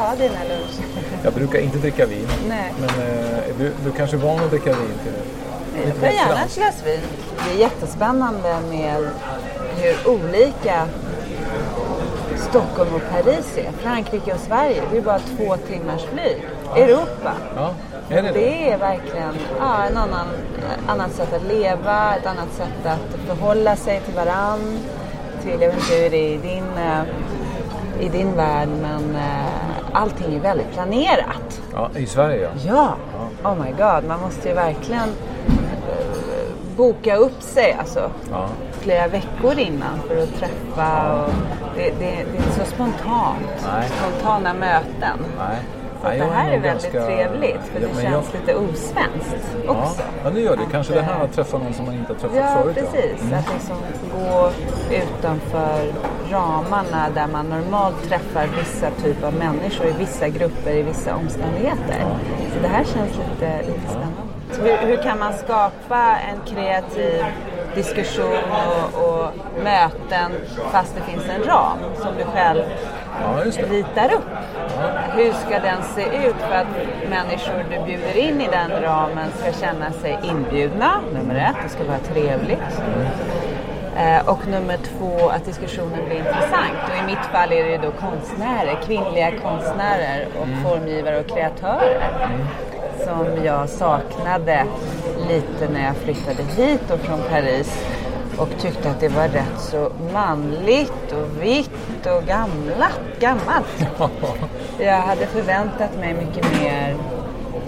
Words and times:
ha 0.00 0.14
dina 0.16 0.44
luncher? 0.48 0.84
Jag 1.24 1.32
brukar 1.32 1.58
inte 1.58 1.78
dricka 1.78 2.06
vin. 2.06 2.28
Nej. 2.48 2.72
Men 2.80 3.06
eh, 3.06 3.38
du, 3.58 3.72
du 3.84 3.92
kanske 3.96 4.16
är 4.16 4.20
van 4.20 4.44
att 4.44 4.50
dricka 4.50 4.70
vin 4.70 4.92
till 5.02 5.12
Jag 5.76 5.86
lite 5.86 6.00
tar 6.00 6.06
gärna 6.08 6.44
ett 6.44 6.54
glas 6.56 6.82
vin. 6.86 7.00
Det 7.44 7.54
är 7.54 7.58
jättespännande 7.58 8.56
med 8.70 9.08
hur 9.76 10.08
olika 10.12 10.86
Stockholm 12.50 12.94
och 12.94 13.02
Paris 13.10 13.56
är. 13.56 13.72
Frankrike 13.82 14.32
och 14.34 14.40
Sverige, 14.40 14.82
det 14.90 14.96
är 14.98 15.02
bara 15.02 15.18
två 15.18 15.56
timmars 15.56 16.02
flyg. 16.04 16.46
Europa, 16.76 17.32
Ja, 17.56 17.70
är 18.08 18.22
det 18.22 18.28
det? 18.28 18.32
det 18.34 18.70
är 18.70 18.78
verkligen 18.78 19.34
ja, 19.60 19.84
en 19.84 19.96
annan, 19.96 20.26
annat 20.88 21.12
sätt 21.12 21.32
att 21.32 21.44
leva, 21.44 22.16
ett 22.16 22.26
annat 22.26 22.52
sätt 22.56 22.86
att 22.86 23.20
förhålla 23.26 23.76
sig 23.76 24.00
till 24.00 24.14
varann. 24.14 24.78
Till, 25.42 25.50
jag 25.50 25.58
vet 25.58 25.74
inte 25.74 25.94
hur 25.94 26.10
det 26.10 26.16
är 26.16 26.34
i 26.34 26.36
din, 26.36 26.64
eh, 26.78 27.02
i 28.06 28.08
din 28.08 28.36
värld, 28.36 28.68
men 28.82 29.16
eh, 29.16 29.69
allting 29.92 30.34
är 30.34 30.40
väldigt 30.40 30.72
planerat. 30.72 31.60
Ja, 31.74 31.90
i 31.96 32.06
Sverige 32.06 32.48
ja. 32.66 32.94
Ja, 33.42 33.50
oh 33.50 33.54
my 33.64 33.70
god, 33.70 34.08
man 34.08 34.20
måste 34.20 34.48
ju 34.48 34.54
verkligen 34.54 35.08
eh, 35.88 36.76
boka 36.76 37.16
upp 37.16 37.42
sig 37.42 37.76
alltså, 37.78 38.10
Ja. 38.30 38.46
flera 38.72 39.08
veckor 39.08 39.58
innan 39.58 40.00
för 40.08 40.22
att 40.22 40.34
träffa. 40.38 41.12
Och 41.24 41.30
det, 41.76 41.82
det, 41.82 41.90
det 41.98 42.06
är 42.06 42.36
inte 42.36 42.52
så 42.58 42.64
spontant. 42.64 43.66
Nej. 43.72 43.88
Spontana 43.88 44.54
möten. 44.54 45.18
Nej. 45.38 45.56
Så 46.02 46.06
Nej, 46.08 46.18
det 46.18 46.24
här 46.24 46.48
är 46.48 46.52
nog 46.52 46.62
väldigt 46.62 46.92
ganska- 46.92 47.06
trevligt 47.06 47.60
för 47.72 47.80
Ja, 47.80 47.88
det 47.94 48.02
känns 48.02 48.30
jag- 48.32 48.40
lite 48.40 48.54
osvenskt 48.54 49.46
Ja, 49.66 49.70
också. 49.72 50.02
ja, 50.24 50.30
det 50.30 50.40
gör 50.40 50.56
det. 50.56 50.62
Kanske 50.72 50.94
det 50.94 51.02
här 51.02 51.16
eh, 51.16 51.22
att 51.22 51.32
träffa 51.32 51.58
någon 51.58 51.72
som 51.72 51.84
man 51.86 51.94
inte 51.94 52.12
har 52.12 52.20
träffat 52.20 52.36
Ja, 52.36 52.62
förut. 52.62 52.74
precis. 52.74 53.22
Mm. 53.22 53.38
Att 53.38 53.52
liksom 53.54 53.76
gå 54.12 54.50
utanför 54.94 55.92
ramarna 56.30 57.06
där 57.14 57.26
man 57.26 57.48
normalt 57.48 58.08
träffar 58.08 58.46
vissa 58.58 58.86
typer 59.02 59.26
av 59.26 59.34
människor 59.34 59.86
i 59.86 59.92
vissa 59.98 60.28
grupper 60.28 60.70
i 60.70 60.82
vissa 60.82 61.16
omständigheter. 61.16 62.04
Så 62.54 62.62
det 62.62 62.68
här 62.68 62.84
känns 62.84 63.10
lite, 63.18 63.58
lite 63.66 63.88
spännande. 63.88 64.20
Hur, 64.62 64.86
hur 64.88 65.02
kan 65.02 65.18
man 65.18 65.32
skapa 65.32 66.16
en 66.32 66.54
kreativ 66.54 67.24
diskussion 67.74 68.38
och, 68.52 69.04
och 69.08 69.26
möten 69.64 70.32
fast 70.72 70.94
det 70.96 71.02
finns 71.12 71.24
en 71.28 71.42
ram 71.44 71.78
som 71.96 72.08
du 72.18 72.24
själv 72.24 72.62
Ja, 73.20 73.44
ritar 73.70 74.12
upp? 74.14 74.28
Hur 75.16 75.32
ska 75.32 75.58
den 75.58 75.82
se 75.94 76.26
ut 76.26 76.36
för 76.48 76.54
att 76.54 76.66
människor 77.10 77.64
du 77.70 77.84
bjuder 77.84 78.16
in 78.16 78.40
i 78.40 78.48
den 78.52 78.82
ramen 78.82 79.28
ska 79.36 79.52
känna 79.66 79.92
sig 79.92 80.18
inbjudna? 80.22 80.90
Nummer 81.14 81.34
ett, 81.34 81.56
det 81.62 81.68
ska 81.68 81.84
vara 81.84 81.98
trevligt. 81.98 82.80
Eh, 83.96 84.28
Och 84.28 84.46
nummer 84.48 84.76
två, 84.76 85.28
att 85.28 85.44
diskussionen 85.44 86.04
blir 86.06 86.16
intressant. 86.18 86.78
Och 86.88 87.04
i 87.04 87.06
mitt 87.06 87.24
fall 87.32 87.52
är 87.52 87.64
det 87.64 87.70
ju 87.70 87.78
då 87.78 87.90
konstnärer, 87.90 88.78
kvinnliga 88.86 89.30
konstnärer 89.42 90.26
och 90.40 90.70
formgivare 90.70 91.20
och 91.20 91.26
kreatörer. 91.26 92.10
Som 93.04 93.44
jag 93.44 93.68
saknade 93.68 94.64
lite 95.28 95.72
när 95.72 95.84
jag 95.84 95.96
flyttade 95.96 96.42
hit 96.56 96.80
då 96.88 96.96
från 96.96 97.20
Paris 97.30 97.84
och 98.40 98.48
tyckte 98.60 98.90
att 98.90 99.00
det 99.00 99.08
var 99.08 99.28
rätt 99.28 99.60
så 99.60 99.92
manligt 100.12 101.12
och 101.12 101.42
vitt 101.42 102.06
och 102.06 102.24
gamlat, 102.26 103.00
gammalt. 103.20 103.86
Jag 104.78 105.00
hade 105.00 105.26
förväntat 105.26 105.98
mig 105.98 106.14
mycket 106.14 106.60
mer 106.60 106.96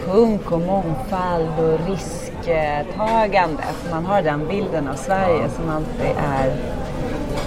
punk 0.05 0.53
och 0.53 0.61
mångfald 0.61 1.59
och 1.59 1.81
risktagande. 1.89 3.63
Man 3.91 4.07
har 4.07 4.23
den 4.23 4.49
bilden 4.49 4.89
av 4.89 4.95
Sverige 4.95 5.49
som 5.57 5.69
alltid 5.71 6.17
är 6.17 6.57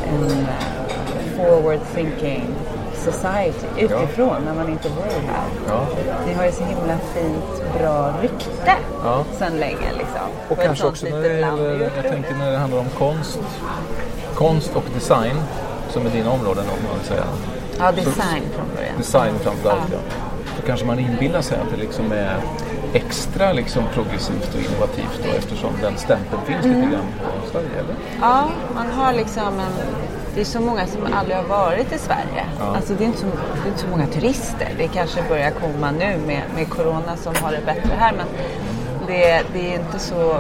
en 0.10 0.32
eh, 0.32 1.38
forward 1.38 1.80
thinking 1.96 2.56
society 3.12 3.68
utifrån 3.78 4.36
när 4.46 4.54
man 4.54 4.70
inte 4.70 4.90
bor 4.90 5.04
här. 5.28 5.48
Ja. 5.68 5.86
Ni 6.28 6.34
har 6.34 6.46
ju 6.46 6.52
så 6.52 6.64
himla 6.64 6.98
fint, 7.14 7.64
bra 7.80 8.14
rykte 8.22 8.72
Ja. 9.04 9.24
sedan 9.40 9.58
länge 9.58 9.90
liksom. 9.98 10.28
Och 10.50 10.58
ett 10.60 10.66
kanske 10.66 10.86
också 10.88 11.06
när 11.06 11.22
det 11.22 11.40
land. 11.42 11.62
Jag 11.96 12.12
tänker 12.12 12.36
när 12.36 12.52
det 12.52 12.58
handlar 12.58 12.80
om 12.80 12.90
konst, 12.98 13.40
konst 14.36 14.72
och 14.76 14.84
design, 14.94 15.36
som 15.90 16.06
är 16.06 16.10
dina 16.10 16.32
områden 16.32 16.64
om 16.64 16.88
man 16.88 16.98
vill 16.98 17.08
säga. 17.08 17.24
Ja, 17.80 17.92
design 17.92 18.44
från 18.56 18.68
början. 18.76 18.98
Design 18.98 19.34
framförallt 19.40 19.92
ja. 19.92 19.98
Då 20.62 20.68
kanske 20.68 20.86
man 20.86 21.00
inbillar 21.00 21.42
sig 21.42 21.58
att 21.58 21.72
det 21.72 21.78
liksom 21.78 22.12
är 22.12 22.38
extra 22.94 23.54
liksom 23.54 23.84
progressivt 23.94 24.56
och 24.56 24.60
innovativt 24.62 25.20
då, 25.24 25.30
eftersom 25.38 25.70
den 25.82 25.98
stämpeln 25.98 26.42
finns 26.46 26.66
Mm. 26.66 26.78
lite 26.82 26.92
grann 26.92 27.06
på 27.44 27.50
Sverige, 27.52 27.70
eller? 27.80 27.96
Ja, 28.22 28.50
man 28.76 28.88
har 28.92 29.14
liksom 29.14 29.60
en... 29.60 29.74
Det 30.36 30.42
är 30.42 30.46
så 30.46 30.60
många 30.60 30.88
som 30.88 31.14
aldrig 31.14 31.38
har 31.38 31.44
varit 31.44 31.94
i 31.94 31.98
Sverige. 31.98 32.46
Alltså 32.60 32.94
det 32.94 33.04
är, 33.04 33.06
inte 33.06 33.20
så, 33.20 33.26
det 33.26 33.62
är 33.64 33.68
inte 33.68 33.80
så 33.80 33.88
många 33.88 34.08
turister. 34.08 34.70
Det 34.78 34.88
kanske 34.88 35.24
börjar 35.30 35.52
komma 35.52 35.92
nu 35.92 36.18
med, 36.28 36.42
med 36.56 36.70
Corona 36.70 37.18
som 37.18 37.36
har 37.42 37.52
det 37.52 37.66
bättre 37.66 37.94
här. 37.98 38.14
Men 38.14 38.28
det, 39.08 39.44
det 39.54 39.74
är 39.74 39.80
inte 39.80 40.00
så 40.00 40.38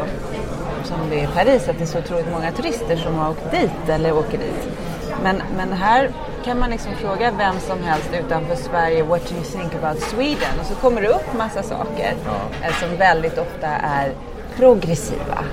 som 0.84 1.10
det 1.10 1.20
är 1.20 1.24
i 1.24 1.28
Paris, 1.28 1.70
att 1.70 1.78
det 1.78 1.84
är 1.84 1.88
så 1.88 2.00
otroligt 2.00 2.32
många 2.32 2.52
turister 2.52 2.96
som 2.96 3.16
har 3.16 3.30
åkt 3.30 3.52
dit 3.52 3.90
eller 3.90 4.18
åker 4.18 4.38
dit. 4.38 4.70
Men, 5.24 5.42
men 5.58 5.74
här 5.74 6.12
kan 6.46 6.60
man 6.60 6.70
liksom 6.70 6.92
fråga 6.96 7.32
vem 7.38 7.60
som 7.60 7.84
helst 7.84 8.10
utanför 8.26 8.56
Sverige 8.56 9.04
What 9.04 9.30
do 9.30 9.36
you 9.36 9.44
think 9.44 9.76
about 9.84 10.02
Sweden? 10.02 10.60
Och 10.60 10.66
så 10.66 10.76
kommer 10.76 11.02
det 11.02 11.08
upp 11.08 11.34
massa 11.38 11.64
saker 11.64 12.14
eh, 12.64 12.74
som 12.80 12.98
väldigt 12.98 13.38
ofta 13.38 13.68
är 13.68 14.12
progressiva 14.58 15.44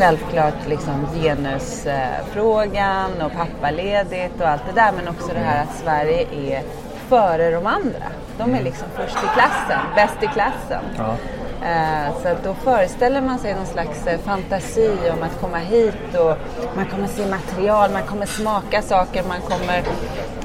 självklart 0.00 0.68
liksom 0.68 1.06
genusfrågan 1.22 3.10
och 3.24 3.32
pappaledigt 3.32 4.40
och 4.40 4.48
allt 4.48 4.62
det 4.66 4.72
där 4.80 4.92
men 4.96 5.08
också 5.08 5.28
det 5.34 5.40
här 5.40 5.62
att 5.62 5.74
Sverige 5.76 6.26
är 6.32 6.62
före 7.08 7.50
de 7.50 7.66
andra. 7.66 8.06
De 8.38 8.54
är 8.54 8.62
liksom 8.62 8.86
först 8.96 9.16
i 9.16 9.26
klassen, 9.34 9.80
bäst 9.94 10.22
i 10.22 10.26
klassen. 10.26 10.82
Ja. 10.98 11.14
Eh, 11.68 12.14
Så 12.22 12.28
att 12.28 12.44
då 12.44 12.54
föreställer 12.54 13.20
man 13.20 13.38
sig 13.38 13.54
någon 13.54 13.66
slags 13.66 14.06
eh, 14.06 14.18
fantasi 14.18 14.90
om 15.12 15.22
att 15.22 15.40
komma 15.40 15.58
hit 15.58 16.14
och 16.14 16.36
man 16.76 16.86
kommer 16.86 17.06
se 17.06 17.26
material, 17.26 17.90
man 17.92 18.02
kommer 18.02 18.26
smaka 18.26 18.82
saker, 18.82 19.22
man 19.28 19.40
kommer 19.40 19.78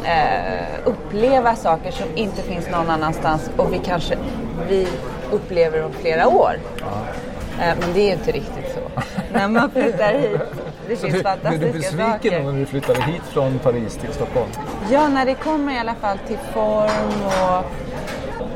eh, 0.03 0.65
uppleva 0.85 1.55
saker 1.55 1.91
som 1.91 2.07
inte 2.15 2.41
finns 2.41 2.69
någon 2.69 2.89
annanstans 2.89 3.49
och 3.57 3.73
vi 3.73 3.77
kanske 3.77 4.17
vi 4.69 4.87
upplever 5.31 5.85
om 5.85 5.91
flera 5.93 6.27
år. 6.27 6.55
Eh, 7.61 7.73
Men 7.79 7.93
det 7.93 7.99
är 7.99 8.13
inte 8.13 8.31
riktigt. 8.31 8.64
När 9.33 9.47
man 9.47 9.71
flyttar 9.71 10.13
hit, 10.13 10.41
det 10.87 10.95
finns 10.95 11.13
du, 11.13 11.23
fantastiska 11.23 11.65
du 11.65 11.73
besviken 11.73 12.11
saker. 12.11 12.43
när 12.43 12.59
du 12.59 12.65
flyttade 12.65 13.01
hit 13.01 13.21
från 13.23 13.59
Paris 13.59 13.97
till 13.97 14.13
Stockholm? 14.13 14.49
Ja, 14.91 15.07
när 15.07 15.25
det 15.25 15.35
kommer 15.35 15.73
i 15.73 15.79
alla 15.79 15.95
fall 15.95 16.17
till 16.27 16.37
form 16.53 17.23
och 17.23 17.65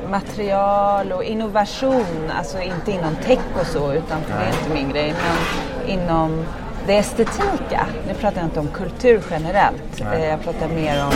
material 0.10 1.12
och 1.12 1.24
innovation, 1.24 2.32
alltså 2.38 2.62
inte 2.62 2.92
inom 2.92 3.16
tech 3.16 3.40
och 3.60 3.66
så, 3.68 3.94
utan 3.94 4.22
för 4.22 4.40
det 4.40 4.46
är 4.46 4.48
inte 4.48 4.74
min 4.74 4.90
grej, 4.90 5.14
men 5.28 6.00
inom 6.00 6.46
det 6.88 6.98
estetika. 6.98 7.86
Nu 8.08 8.14
pratar 8.14 8.38
jag 8.38 8.48
inte 8.48 8.60
om 8.60 8.68
kultur 8.68 9.22
generellt, 9.32 10.04
Nej. 10.04 10.24
Eh, 10.24 10.30
jag 10.30 10.42
pratar 10.44 10.68
mer 10.68 11.06
om 11.06 11.14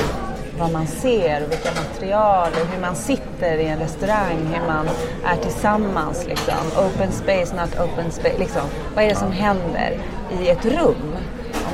vad 0.60 0.72
man 0.72 0.88
ser 0.88 1.44
och 1.44 1.52
vilka 1.52 1.70
material 1.70 2.52
och 2.62 2.68
hur 2.74 2.82
man 2.82 2.96
sitter 2.96 3.58
i 3.58 3.66
en 3.66 3.80
restaurang, 3.80 4.38
hur 4.54 4.68
man 4.68 4.88
är 5.26 5.36
tillsammans. 5.36 6.28
Liksom. 6.28 6.54
Open 6.78 7.12
space, 7.12 7.56
not 7.56 7.80
open 7.80 8.12
space. 8.12 8.38
Liksom. 8.38 8.62
Vad 8.96 9.04
är 9.04 9.10
det 9.10 9.16
som 9.16 9.32
händer 9.32 10.00
i 10.42 10.50
ett 10.50 10.66
rum? 10.66 11.16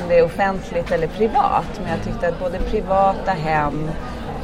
Om 0.02 0.08
det 0.08 0.18
är 0.18 0.24
offentligt 0.24 0.90
eller 0.90 1.06
privat. 1.06 1.80
Men 1.82 1.90
jag 1.90 2.04
tyckte 2.04 2.28
att 2.28 2.40
både 2.40 2.58
privata 2.58 3.30
hem 3.30 3.90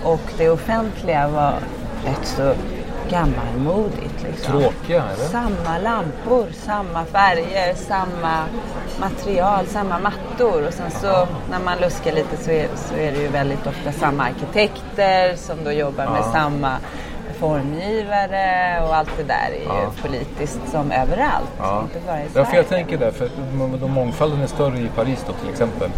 och 0.04 0.32
det 0.38 0.50
offentliga 0.50 1.28
var 1.28 1.54
rätt 2.04 2.26
så 2.26 2.54
gammalmodigt. 3.10 4.22
Liksom. 4.22 4.60
Tråkiga, 4.60 5.02
eller? 5.02 5.24
Samma 5.24 5.78
lampor, 5.78 6.46
samma 6.52 7.04
färger, 7.04 7.74
samma 7.74 8.44
material, 9.00 9.66
samma 9.66 9.98
mattor. 9.98 10.66
Och 10.66 10.74
sen 10.74 10.90
så 10.90 11.28
när 11.50 11.58
man 11.64 11.78
luskar 11.78 12.12
lite 12.12 12.36
så 12.36 12.50
är, 12.50 12.68
så 12.76 12.94
är 12.94 13.12
det 13.12 13.18
ju 13.18 13.28
väldigt 13.28 13.66
ofta 13.66 13.92
samma 13.92 14.22
arkitekter 14.24 15.36
som 15.36 15.64
då 15.64 15.72
jobbar 15.72 16.04
med 16.06 16.24
samma 16.32 16.76
formgivare 17.38 18.80
och 18.88 18.96
allt 18.96 19.10
det 19.16 19.22
där 19.22 19.50
är 19.52 19.60
ju 19.60 19.64
Ja. 19.82 19.92
politiskt 20.02 20.60
som 20.70 20.90
överallt. 20.92 21.50
Ja. 21.58 21.82
Inte 21.82 22.06
bara 22.06 22.20
i 22.22 22.26
ja, 22.34 22.44
för 22.44 22.56
jag 22.56 22.68
tänker 22.68 22.98
det, 22.98 23.12
för 23.12 23.28
då 23.80 23.88
mångfalden 23.88 24.40
är 24.42 24.46
större 24.46 24.78
i 24.78 24.88
Paris 24.96 25.24
då 25.26 25.32
till 25.32 25.50
exempel. 25.50 25.90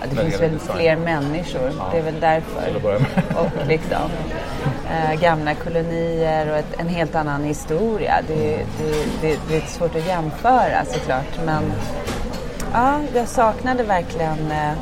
Ja, 0.00 0.06
det 0.10 0.16
finns 0.16 0.40
väl 0.42 0.52
design. 0.52 0.76
fler 0.78 0.96
människor, 0.96 1.72
det 1.92 1.98
är 1.98 2.02
väl 2.02 2.20
därför. 2.20 2.76
Och 3.40 3.66
liksom 3.68 4.10
eh, 4.90 5.20
gamla 5.20 5.54
kolonier 5.54 6.50
och 6.50 6.56
ett, 6.56 6.74
en 6.80 6.88
helt 6.88 7.14
annan 7.14 7.44
historia. 7.44 8.14
Det, 8.28 8.56
det, 8.78 9.04
det, 9.20 9.38
det 9.48 9.56
är 9.56 9.60
svårt 9.66 9.96
att 9.96 10.06
jämföra 10.06 10.84
såklart. 10.84 11.40
Men 11.44 11.62
ja, 12.76 13.00
jag 13.14 13.28
saknade 13.28 13.82
verkligen 13.82 14.50
eh, 14.50 14.72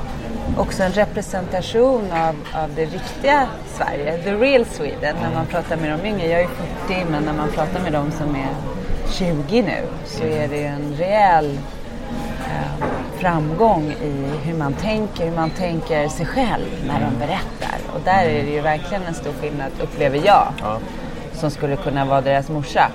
också 0.59 0.83
en 0.83 0.93
representation 0.93 2.13
av, 2.13 2.63
av 2.63 2.71
det 2.77 2.85
riktiga 2.85 3.49
Sverige, 3.67 4.19
the 4.23 4.35
real 4.35 4.65
Sweden, 4.65 5.17
när 5.23 5.35
man 5.35 5.47
pratar 5.47 5.77
med 5.77 5.99
de 5.99 6.09
yngre. 6.09 6.27
Jag 6.29 6.41
är 6.41 6.49
40 6.87 7.05
men 7.11 7.23
när 7.23 7.33
man 7.33 7.49
pratar 7.49 7.81
med 7.81 7.93
de 7.93 8.11
som 8.11 8.37
är 8.37 8.55
20 9.11 9.63
nu 9.63 9.83
så 10.05 10.25
är 10.25 10.49
det 10.49 10.65
en 10.65 10.95
rejäl 10.99 11.59
eh, 12.41 12.87
framgång 13.19 13.93
i 14.03 14.27
hur 14.45 14.55
man 14.59 14.73
tänker, 14.73 15.25
hur 15.25 15.37
man 15.37 15.51
tänker 15.51 16.09
sig 16.09 16.27
själv 16.27 16.67
när 16.87 17.01
de 17.01 17.19
berättar. 17.19 17.95
Och 17.95 18.01
där 18.05 18.25
är 18.25 18.45
det 18.45 18.51
ju 18.51 18.61
verkligen 18.61 19.03
en 19.03 19.15
stor 19.15 19.33
skillnad, 19.41 19.71
upplever 19.83 20.21
jag, 20.25 20.53
Ja. 20.61 20.79
som 21.35 21.51
skulle 21.51 21.77
kunna 21.77 22.05
vara 22.05 22.21
deras 22.21 22.49
morsa. 22.49 22.91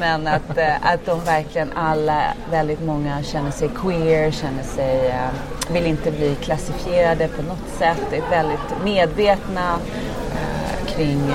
Men 0.00 0.26
att, 0.26 0.58
eh, 0.58 0.74
att 0.82 1.06
de 1.06 1.20
verkligen 1.24 1.72
alla, 1.72 2.22
väldigt 2.50 2.82
många 2.82 3.22
känner 3.22 3.50
sig 3.50 3.68
queer, 3.68 4.30
känner 4.30 4.62
sig, 4.62 5.06
eh, 5.06 5.72
vill 5.72 5.86
inte 5.86 6.10
bli 6.10 6.34
klassifierade 6.34 7.28
på 7.28 7.42
något 7.42 7.68
sätt, 7.78 8.12
är 8.12 8.30
väldigt 8.30 8.84
medvetna 8.84 9.78
eh, 10.32 10.94
kring 10.94 11.32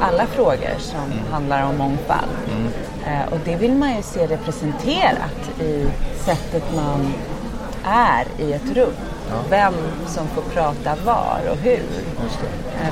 alla 0.00 0.26
frågor 0.26 0.78
som 0.78 1.32
handlar 1.32 1.66
om 1.66 1.76
mångfald. 1.76 2.30
Eh, 3.06 3.32
och 3.32 3.38
det 3.44 3.56
vill 3.56 3.74
man 3.74 3.96
ju 3.96 4.02
se 4.02 4.26
representerat 4.26 5.60
i 5.60 5.86
sättet 6.24 6.64
man 6.76 7.14
är 7.84 8.24
i 8.38 8.52
ett 8.52 8.76
rum. 8.76 8.92
Vem 9.50 9.74
som 10.06 10.26
får 10.26 10.42
prata 10.42 10.96
var 11.04 11.40
och 11.50 11.56
hur. 11.56 11.82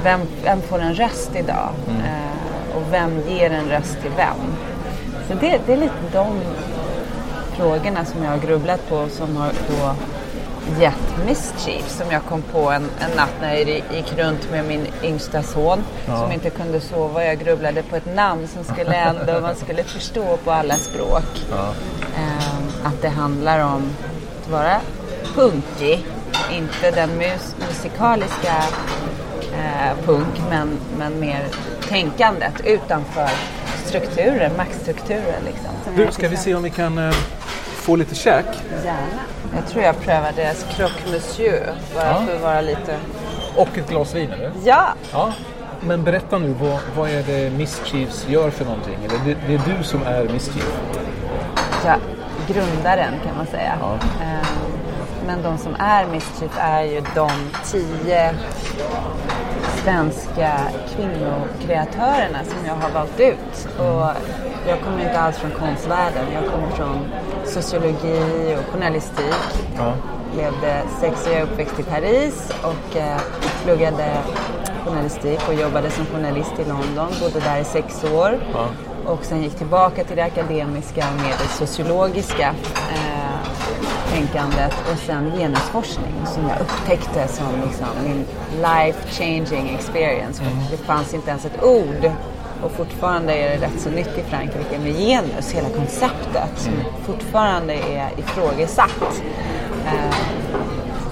Vem, 0.02 0.20
vem 0.44 0.62
får 0.62 0.78
en 0.78 0.94
röst 0.94 1.30
idag? 1.34 1.70
Eh, 1.88 2.47
och 2.74 2.82
vem 2.92 3.20
ger 3.28 3.50
en 3.50 3.68
röst 3.68 4.00
till 4.02 4.10
vem? 4.16 4.36
Så 5.28 5.34
det, 5.34 5.60
det 5.66 5.72
är 5.72 5.76
lite 5.76 5.94
de 6.12 6.26
frågorna 7.56 8.04
som 8.04 8.22
jag 8.24 8.30
har 8.30 8.38
grubblat 8.38 8.88
på 8.88 9.08
som 9.08 9.36
har 9.36 9.50
då 9.68 9.94
gett 10.80 11.26
mischief 11.26 11.88
som 11.88 12.10
jag 12.10 12.22
kom 12.24 12.42
på 12.42 12.70
en, 12.70 12.82
en 13.00 13.16
natt 13.16 13.34
när 13.40 13.54
jag 13.54 13.68
gick 13.68 14.18
runt 14.18 14.50
med 14.50 14.64
min 14.64 14.86
yngsta 15.02 15.42
son 15.42 15.78
som 16.06 16.32
inte 16.32 16.50
kunde 16.50 16.80
sova. 16.80 17.24
Jag 17.24 17.38
grubblade 17.38 17.82
på 17.82 17.96
ett 17.96 18.14
namn 18.14 18.48
som 18.48 18.64
skulle 18.74 18.94
ändå 18.96 19.40
man 19.40 19.54
skulle 19.54 19.82
förstå 19.84 20.36
på 20.44 20.50
alla 20.50 20.74
språk. 20.74 21.44
Ehm, 22.16 22.68
att 22.84 23.02
det 23.02 23.08
handlar 23.08 23.64
om 23.74 23.90
att 24.42 24.50
vara 24.50 24.80
punkig, 25.34 26.06
inte 26.52 26.90
den 26.90 27.10
mus- 27.10 27.54
musikaliska 27.68 28.54
eh, 29.52 30.04
punk 30.06 30.42
men, 30.50 30.78
men 30.98 31.20
mer 31.20 31.44
tänkandet 31.88 32.60
utanför 32.64 33.28
strukturer, 33.84 34.50
maktstrukturer 34.56 35.38
liksom. 35.44 35.70
Som 35.84 35.96
Du, 35.96 36.12
ska 36.12 36.28
vi 36.28 36.36
se 36.36 36.54
om 36.54 36.62
vi 36.62 36.70
kan 36.70 36.98
eh, 36.98 37.14
få 37.74 37.96
lite 37.96 38.14
käk? 38.14 38.44
Gärna. 38.84 39.00
Jag 39.56 39.66
tror 39.66 39.84
jag 39.84 40.00
prövar 40.00 40.32
deras 40.36 40.66
croque 40.76 41.10
monsieur 41.12 41.72
bara 41.94 42.04
Ja. 42.06 42.22
för 42.26 42.34
att 42.36 42.42
vara 42.42 42.60
lite... 42.60 42.96
Och 43.56 43.78
ett 43.78 43.88
glas 43.88 44.14
vin, 44.14 44.30
eller? 44.32 44.52
Ja! 44.64 44.88
Ja. 45.12 45.32
Men 45.80 46.04
berätta 46.04 46.38
nu, 46.38 46.54
vad, 46.60 46.78
vad 46.96 47.10
är 47.10 47.22
det 47.22 47.50
Mischiefs 47.50 48.26
gör 48.28 48.50
för 48.50 48.64
någonting? 48.64 48.94
Eller 49.04 49.18
det, 49.24 49.36
det 49.46 49.54
är 49.54 49.76
du 49.78 49.84
som 49.84 50.02
är 50.02 50.22
Mischief? 50.24 50.72
ja 51.84 51.94
grundaren 52.48 53.14
kan 53.26 53.36
man 53.36 53.46
säga. 53.46 53.72
Ja. 53.80 53.92
Ehm, 54.24 54.46
Men 55.26 55.42
de 55.42 55.58
som 55.58 55.74
är 55.78 56.06
Mischief 56.06 56.50
är 56.58 56.82
ju 56.82 57.02
de 57.14 57.30
tio 57.64 58.34
svenska 59.68 60.52
kvinnokreatörerna 60.96 62.38
som 62.44 62.66
jag 62.66 62.74
har 62.74 62.90
valt 62.90 63.20
ut. 63.20 63.68
Och 63.78 64.06
jag 64.68 64.80
kommer 64.84 65.02
inte 65.02 65.20
alls 65.20 65.36
från 65.38 65.50
konstvärlden. 65.50 66.26
Jag 66.34 66.52
kommer 66.52 66.68
från 66.68 67.04
sociologi 67.46 68.56
och 68.58 68.72
journalistik. 68.74 69.34
Ja. 69.76 69.92
levde 70.36 70.82
sex 71.00 71.26
år, 71.26 71.32
jag 71.32 71.42
uppväxt 71.42 71.80
i 71.80 71.82
Paris 71.82 72.52
och 72.62 72.96
eh, 72.96 73.20
pluggade 73.64 74.16
journalistik 74.86 75.48
och 75.48 75.54
jobbade 75.54 75.90
som 75.90 76.06
journalist 76.06 76.52
i 76.58 76.64
London. 76.68 77.08
Bodde 77.20 77.40
där 77.40 77.60
i 77.60 77.64
sex 77.64 78.04
år 78.04 78.38
Ja. 78.52 78.66
och 79.12 79.24
sen 79.24 79.42
gick 79.42 79.54
tillbaka 79.58 80.04
till 80.04 80.16
det 80.16 80.24
akademiska 80.24 81.04
med 81.16 81.32
det 81.42 81.66
sociologiska 81.66 82.54
eh, 82.94 83.17
tänkandet 84.10 84.74
och 84.92 84.98
sen 84.98 85.32
genusforskning 85.38 86.14
som 86.26 86.48
jag 86.48 86.60
upptäckte 86.60 87.28
som 87.28 87.46
liksom 87.66 87.86
min 88.04 88.24
life 88.52 89.08
changing 89.10 89.74
experience. 89.74 90.42
För 90.42 90.76
Det 90.76 90.76
fanns 90.76 91.14
inte 91.14 91.30
ens 91.30 91.44
ett 91.44 91.62
ord 91.62 92.10
och 92.62 92.72
fortfarande 92.72 93.32
är 93.32 93.48
det 93.58 93.66
rätt 93.66 93.80
så 93.80 93.90
nytt 93.90 94.18
i 94.18 94.22
Frankrike 94.22 94.78
med 94.78 94.92
genus, 94.96 95.52
hela 95.52 95.68
konceptet 95.68 96.58
som 96.58 96.72
fortfarande 97.04 97.74
är 97.74 98.10
ifrågasatt. 98.18 99.22
Eh, 99.86 100.16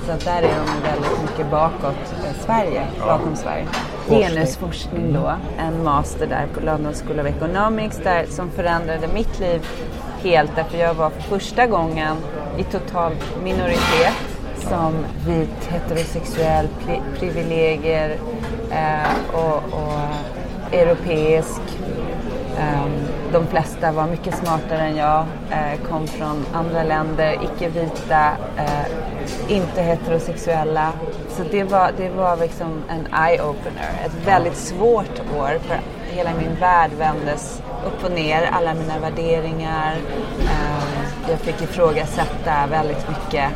så 0.07 0.13
att 0.13 0.25
där 0.25 0.43
är 0.43 0.55
de 0.59 0.91
väldigt 0.91 1.23
mycket 1.23 1.51
bakåt 1.51 2.15
eh, 2.25 2.45
Sverige, 2.45 2.87
bakom 3.07 3.37
Sverige. 3.37 3.67
Genusforskning 4.09 5.13
då, 5.13 5.33
en 5.59 5.85
master 5.85 6.27
där 6.27 6.47
på 6.55 6.61
London 6.61 6.95
School 6.95 7.21
of 7.21 7.27
Economics 7.27 8.01
där, 8.05 8.27
som 8.29 8.51
förändrade 8.51 9.09
mitt 9.15 9.41
liv 9.41 9.67
helt 10.23 10.57
därför 10.57 10.79
jag 10.79 10.95
var 10.95 11.11
för 11.11 11.23
första 11.23 11.67
gången 11.67 12.17
i 12.59 12.65
total 12.65 13.13
minoritet 13.43 14.15
som 14.57 14.95
vit 15.27 15.65
heterosexuell 15.71 16.69
pri- 16.87 17.03
privilegier 17.19 18.17
eh, 18.71 19.35
och, 19.35 19.57
och 19.57 20.75
europeisk 20.75 21.61
Eh, 22.59 22.87
De 23.33 23.47
flesta 23.47 23.93
var 23.93 24.07
mycket 24.07 24.35
smartare 24.35 24.79
än 24.81 24.97
jag, 24.97 25.25
eh, 25.51 25.81
kom 25.91 26.07
från 26.07 26.47
andra 26.55 26.83
länder, 26.83 27.33
icke-vita, 27.43 28.31
eh, 28.57 28.87
inte 29.57 29.83
heterosexuella. 29.83 30.93
Så 31.29 31.43
det 31.51 31.65
var, 31.65 31.91
det 31.97 32.09
var 32.09 32.37
liksom 32.37 32.83
en 32.89 33.07
eye-opener. 33.07 33.91
Ett 34.07 34.27
väldigt 34.27 34.57
svårt 34.57 35.21
år 35.39 35.59
för 35.69 35.81
hela 36.11 36.31
min 36.35 36.55
värld 36.61 36.91
vändes 36.99 37.63
upp 37.87 38.05
och 38.05 38.11
ner, 38.13 38.49
alla 38.53 38.75
mina 38.75 38.99
värderingar. 38.99 39.95
Eh, 40.41 40.86
jag 41.31 41.39
fick 41.39 41.63
ifrågasätta 41.63 42.67
väldigt 42.71 43.09
mycket. 43.09 43.51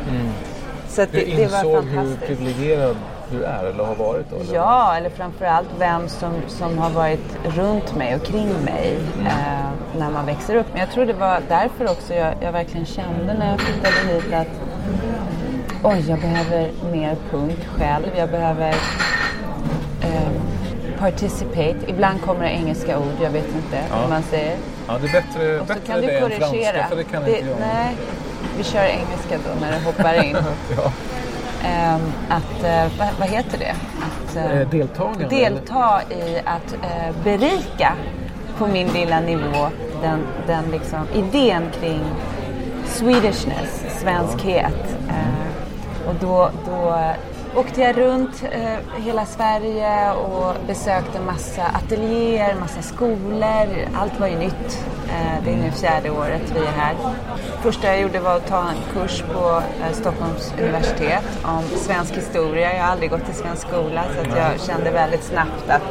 Så 0.87 1.01
att 1.01 1.11
Du 1.11 1.19
det, 1.19 1.25
det 1.25 1.41
insåg 1.41 1.83
hur 1.85 2.15
privilegierad 2.15 2.95
du 3.31 3.43
är 3.43 3.63
eller 3.63 3.83
har 3.83 3.95
varit 3.95 4.29
då? 4.29 4.35
Eller? 4.35 4.55
Ja, 4.55 4.95
eller 4.97 5.09
framförallt 5.09 5.69
vem 5.79 6.07
som, 6.09 6.33
som 6.47 6.77
har 6.77 6.89
varit 6.89 7.37
runt 7.43 7.95
mig 7.95 8.15
och 8.15 8.23
kring 8.23 8.49
mig 8.65 8.97
eh, 9.25 9.69
när 9.99 10.09
man 10.09 10.25
växer 10.25 10.55
upp. 10.55 10.65
Men 10.71 10.79
jag 10.79 10.91
tror 10.91 11.05
det 11.05 11.13
var 11.13 11.41
därför 11.49 11.91
också 11.91 12.13
jag, 12.13 12.33
jag 12.41 12.51
verkligen 12.51 12.85
kände 12.85 13.33
när 13.33 13.51
jag 13.51 13.59
flyttade 13.59 14.13
hit 14.13 14.33
att 14.33 14.47
oj, 15.83 16.05
jag 16.09 16.19
behöver 16.19 16.71
mer 16.91 17.15
punk 17.31 17.59
själv. 17.77 18.07
Jag 18.17 18.29
behöver 18.29 18.69
eh, 18.69 18.75
participate. 21.01 21.75
Ibland 21.87 22.21
kommer 22.21 22.43
det 22.43 22.49
engelska 22.51 22.99
ord, 22.99 23.15
jag 23.21 23.29
vet 23.29 23.47
inte 23.55 23.77
Ja. 23.89 23.95
hur 24.01 24.09
man 24.09 24.23
säger. 24.23 24.55
Ja, 24.87 24.97
det 25.01 25.07
är 25.07 25.11
bättre, 25.21 25.59
Och 25.61 25.67
så 25.67 25.73
bättre 25.73 25.85
kan 25.87 26.01
du 26.01 26.07
det 26.07 26.13
än 26.17 26.21
korrigera. 26.21 26.47
franska 26.73 26.87
för 26.89 26.95
det 26.95 27.03
kan 27.03 27.27
inte 27.27 27.39
jag. 27.49 27.59
Nej, 27.59 27.95
vi 28.57 28.63
kör 28.63 28.83
engelska 28.83 29.37
då 29.45 29.61
när 29.61 29.71
det 29.71 29.79
hoppar 29.85 30.23
in. 30.23 30.37
Ja. 30.77 30.91
Ehm, 31.67 32.01
att, 32.29 32.63
eh, 32.63 32.99
vad, 32.99 33.07
vad 33.19 33.27
heter 33.27 33.57
det? 33.57 33.75
Att, 34.01 34.71
deltagande, 34.71 35.27
delta 35.35 36.01
i 36.09 36.39
att 36.45 36.73
eh, 36.73 37.15
berika 37.23 37.93
på 38.57 38.67
min 38.67 38.87
lilla 38.87 39.19
nivå 39.19 39.67
den, 40.01 40.19
den 40.47 40.63
liksom, 40.71 40.99
idén 41.13 41.63
kring 41.79 42.01
Swedishness, 42.87 43.83
svenskhet. 43.99 44.95
Eh, 45.09 46.07
och 46.09 46.15
då, 46.19 46.49
då 46.65 47.03
åkte 47.55 47.81
jag 47.81 47.97
runt 47.97 48.43
eh, 48.51 49.03
hela 49.03 49.25
Sverige 49.25 50.11
och 50.11 50.55
besökte 50.67 51.19
massa 51.19 51.63
ateljéer, 51.63 52.55
massa 52.59 52.81
skolor. 52.81 53.87
Allt 53.95 54.19
var 54.19 54.27
ju 54.27 54.35
nytt. 54.35 54.85
Eh, 55.11 55.43
det 55.45 55.51
är 55.51 55.55
nu 55.57 55.71
fjärde 55.71 56.09
året 56.09 56.41
vi 56.55 56.59
är 56.59 56.71
här. 56.71 56.95
Första 57.61 57.87
jag 57.87 58.01
gjorde 58.01 58.19
var 58.19 58.35
att 58.35 58.47
ta 58.47 58.59
en 58.69 58.77
kurs 58.93 59.23
på 59.33 59.61
eh, 59.85 59.91
Stockholms 59.93 60.53
universitet 60.61 61.23
om 61.43 61.63
svensk 61.77 62.13
historia. 62.13 62.73
Jag 62.75 62.83
har 62.83 62.91
aldrig 62.91 63.09
gått 63.09 63.29
i 63.29 63.33
svensk 63.33 63.67
skola 63.67 64.03
så 64.15 64.21
att 64.21 64.37
jag 64.37 64.59
kände 64.67 64.91
väldigt 64.91 65.23
snabbt 65.23 65.69
att 65.69 65.81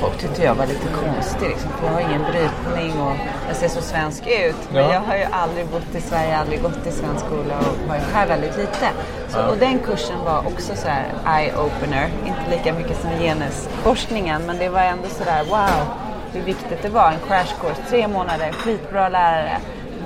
folk 0.00 0.18
tyckte 0.18 0.42
jag 0.42 0.54
var 0.54 0.66
lite 0.66 0.86
konstig. 1.04 1.48
Liksom, 1.48 1.70
för 1.70 1.86
jag 1.86 1.92
har 1.94 2.00
ingen 2.00 2.22
brytning 2.22 3.00
och 3.00 3.12
jag 3.48 3.56
ser 3.56 3.68
så 3.68 3.82
svensk 3.82 4.26
ut. 4.26 4.56
Men 4.72 4.82
Ja. 4.84 4.92
jag 4.92 5.00
har 5.00 5.16
ju 5.16 5.24
aldrig 5.30 5.66
bott 5.66 5.94
i 5.94 6.00
Sverige, 6.00 6.36
aldrig 6.38 6.62
gått 6.62 6.86
i 6.86 6.92
svensk 6.92 7.24
skola 7.26 7.58
och 7.58 7.88
var 7.88 7.94
ju 7.94 8.00
här 8.14 8.26
väldigt 8.26 8.56
lite. 8.56 8.88
Så, 9.28 9.40
Och 9.50 9.56
den 9.56 9.78
kursen 9.78 10.16
var 10.24 10.38
också 10.38 10.72
så 10.76 10.88
här 10.88 11.04
eye-opener. 11.26 12.08
Inte 12.26 12.50
lika 12.50 12.72
mycket 12.72 13.00
som 13.00 13.10
genusforskningen 13.10 14.42
men 14.46 14.58
det 14.58 14.68
var 14.68 14.80
ändå 14.80 15.08
så 15.08 15.24
där 15.24 15.44
wow 15.44 15.86
hur 16.32 16.42
viktigt 16.42 16.82
det 16.82 16.88
var. 16.88 17.12
En 17.12 17.28
crash 17.28 17.60
course, 17.60 17.82
tre 17.90 18.08
månader, 18.08 18.52
skitbra 18.52 19.08
lärare. 19.08 19.56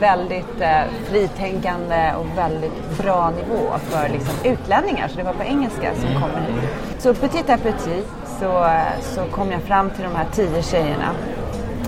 Väldigt 0.01 0.61
eh, 0.61 0.81
fritänkande 1.11 2.13
och 2.19 2.39
väldigt 2.39 2.99
bra 2.99 3.31
nivå 3.31 3.73
för 3.79 4.09
liksom, 4.09 4.35
utlänningar. 4.45 5.09
Så 5.09 5.17
det 5.17 5.23
var 5.23 5.33
på 5.33 5.43
engelska 5.43 5.95
som 5.95 6.15
kommer 6.15 6.41
hit. 6.41 6.71
Så 6.99 7.15
petit 7.15 7.51
à 7.51 7.57
petit 7.57 8.07
så, 8.41 8.65
eh, 8.65 9.01
så 9.01 9.25
kom 9.25 9.53
jag 9.53 9.63
fram 9.63 9.91
till 9.91 10.05
de 10.05 10.15
här 10.17 10.27
tio 10.33 10.63
tjejerna 10.63 11.15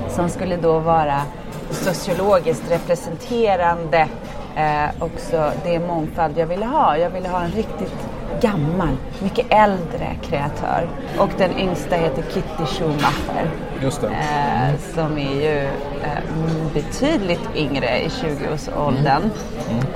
som 0.09 0.29
skulle 0.29 0.57
då 0.57 0.79
vara 0.79 1.23
sociologiskt 1.71 2.71
representerande 2.71 4.09
eh, 4.57 5.03
också 5.03 5.53
det 5.65 5.79
mångfald 5.79 6.39
jag 6.39 6.47
ville 6.47 6.67
ha. 6.67 6.97
Jag 6.97 7.11
ville 7.11 7.29
ha 7.29 7.41
en 7.41 7.51
riktigt 7.51 8.09
gammal, 8.41 8.97
mycket 9.23 9.47
äldre 9.51 10.17
kreatör. 10.23 10.89
Och 11.19 11.31
den 11.39 11.59
yngsta 11.59 11.97
heter 11.97 12.23
Kitty 12.23 12.65
Schumacher. 12.67 13.51
Just 13.83 14.01
det. 14.01 14.07
Eh, 14.07 14.95
som 14.95 15.19
är 15.19 15.35
ju 15.35 15.59
eh, 16.03 16.73
betydligt 16.75 17.49
yngre 17.57 18.03
i 18.03 18.09
20-årsåldern. 18.09 19.31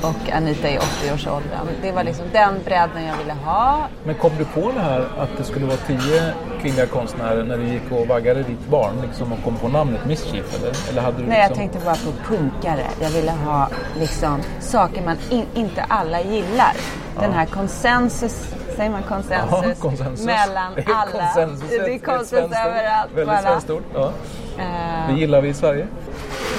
Och 0.01 0.33
Anita 0.33 0.69
i 0.69 0.79
80-årsåldern. 0.79 1.67
Det 1.83 1.93
var 1.93 2.05
liksom 2.05 2.25
den 2.33 2.55
bredden 2.65 3.05
jag 3.05 3.17
ville 3.17 3.33
ha. 3.33 3.89
Men 4.05 4.15
kom 4.15 4.31
du 4.39 4.45
på 4.45 4.73
det 4.73 4.81
här 4.81 5.01
att 5.19 5.29
det 5.39 5.45
skulle 5.45 5.67
vara 5.67 5.77
tio 5.77 6.33
kvinnliga 6.61 6.87
konstnärer 6.87 7.45
när 7.45 7.59
du 7.59 7.65
gick 7.65 7.93
och 7.93 8.07
vaggade 8.07 8.43
ditt 8.43 8.69
barn 8.71 8.95
liksom, 9.07 9.33
och 9.33 9.39
kom 9.45 9.57
på 9.57 9.69
namnet 9.69 10.07
Mischief? 10.07 10.59
Eller, 10.61 10.91
eller 10.91 11.03
hade 11.03 11.19
du 11.19 11.27
Nej, 11.27 11.39
jag 11.39 11.49
liksom... 11.49 11.57
tänkte 11.57 11.79
bara 11.85 11.95
på 11.95 12.35
punkare. 12.35 12.87
Jag 13.01 13.11
ville 13.11 13.33
ha 13.33 13.69
liksom, 13.99 14.41
saker 14.61 15.03
man 15.03 15.17
in, 15.31 15.47
inte 15.55 15.83
alla 15.83 16.21
gillar. 16.21 16.73
Den 17.21 17.33
här 17.33 17.47
konsensus, 17.47 18.55
säger 18.77 18.91
man 18.91 19.03
konsensus? 19.03 19.51
Ja, 19.63 19.75
konsensus. 19.81 20.27
Mellan 20.27 20.73
Det 20.77 20.85
alla. 20.95 21.11
konsensus, 21.13 21.71
det 21.71 21.77
är 21.77 21.83
ett- 21.83 21.97
ett 21.97 22.05
konsensus 22.05 22.57
överallt. 22.67 23.11
Väldigt 23.15 23.41
svenskt 23.41 23.71
ord. 23.71 23.83
Ja. 23.95 24.13
Eh, 24.59 25.09
Det 25.09 25.21
gillar 25.21 25.41
vi 25.41 25.49
i 25.49 25.55
Sverige. 25.55 25.87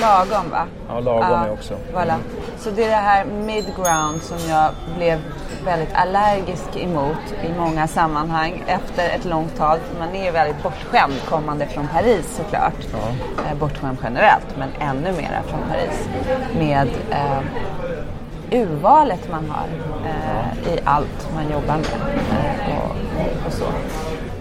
Lagom 0.02 0.50
va? 0.52 0.66
Ja, 0.90 1.00
lagom 1.00 1.24
är 1.42 1.52
också. 1.52 1.74
Voilà. 1.94 2.16
Så 2.60 2.70
det 2.72 2.84
är 2.84 2.90
det 2.90 2.96
här 2.96 3.26
midground 3.26 4.22
som 4.22 4.38
jag 4.50 4.70
blev 4.98 5.20
väldigt 5.66 5.94
allergisk 5.94 6.76
emot 6.76 7.18
i 7.44 7.60
många 7.60 7.88
sammanhang 7.88 8.64
efter 8.68 9.10
ett 9.10 9.26
långt. 9.26 9.52
För 9.58 9.80
Man 10.00 10.16
är 10.16 10.26
ju 10.26 10.32
väldigt 10.32 10.64
bortskämd 10.64 11.14
kommande 11.30 11.66
från 11.68 11.88
Paris 11.88 12.36
såklart. 12.38 12.74
Eh, 13.52 13.58
bortskämd 13.60 13.98
generellt 14.04 14.58
men 14.58 14.70
ännu 14.80 15.12
mera 15.12 15.44
från 15.48 15.60
Paris. 15.70 16.08
Med 16.60 16.88
eh, 17.12 17.40
urvalet 18.54 19.32
man 19.32 19.50
har 19.50 19.68
eh, 20.06 20.74
i 20.74 20.80
allt 20.84 21.30
man 21.36 21.44
jobbar 21.52 21.76
med. 21.76 21.86
Eh, 22.32 22.78
och, 22.78 23.48
och, 23.48 23.54
så. 23.54 23.66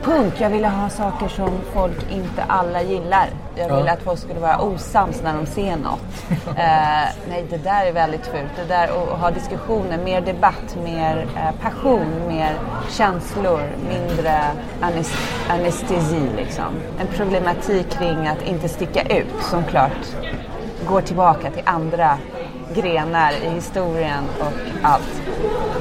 Punk, 0.04 0.34
jag 0.40 0.50
ville 0.50 0.68
ha 0.68 0.88
saker 0.88 1.28
som 1.28 1.50
folk 1.74 2.12
inte 2.12 2.42
alla 2.46 2.82
gillar. 2.82 3.26
Jag 3.56 3.68
ville 3.76 3.86
Ja. 3.86 3.92
att 3.92 4.02
folk 4.02 4.18
skulle 4.18 4.40
vara 4.40 4.60
osams 4.60 5.22
när 5.22 5.34
de 5.34 5.46
ser 5.46 5.76
något. 5.76 6.00
Eh, 6.56 7.08
nej, 7.28 7.44
det 7.50 7.56
där 7.56 7.86
är 7.86 7.92
väldigt 7.92 8.26
fult. 8.26 8.50
Det 8.56 8.64
där 8.74 8.84
att 8.84 9.20
ha 9.20 9.30
diskussioner, 9.30 9.98
mer 9.98 10.20
debatt, 10.20 10.76
mer 10.84 11.26
eh, 11.36 11.60
passion, 11.62 12.06
mer 12.28 12.54
känslor, 12.90 13.60
mindre 13.88 14.40
anes- 14.80 15.16
anestesi 15.50 16.28
liksom. 16.36 16.64
En 17.00 17.06
problematik 17.06 17.90
kring 17.90 18.26
att 18.28 18.42
inte 18.42 18.68
sticka 18.68 19.02
ut 19.02 19.42
som 19.50 19.64
klart 19.64 20.06
går 20.88 21.00
tillbaka 21.00 21.50
till 21.50 21.62
andra 21.64 22.18
grenar 22.74 23.32
i 23.32 23.48
historien 23.48 24.24
och 24.40 24.52
allt 24.82 25.22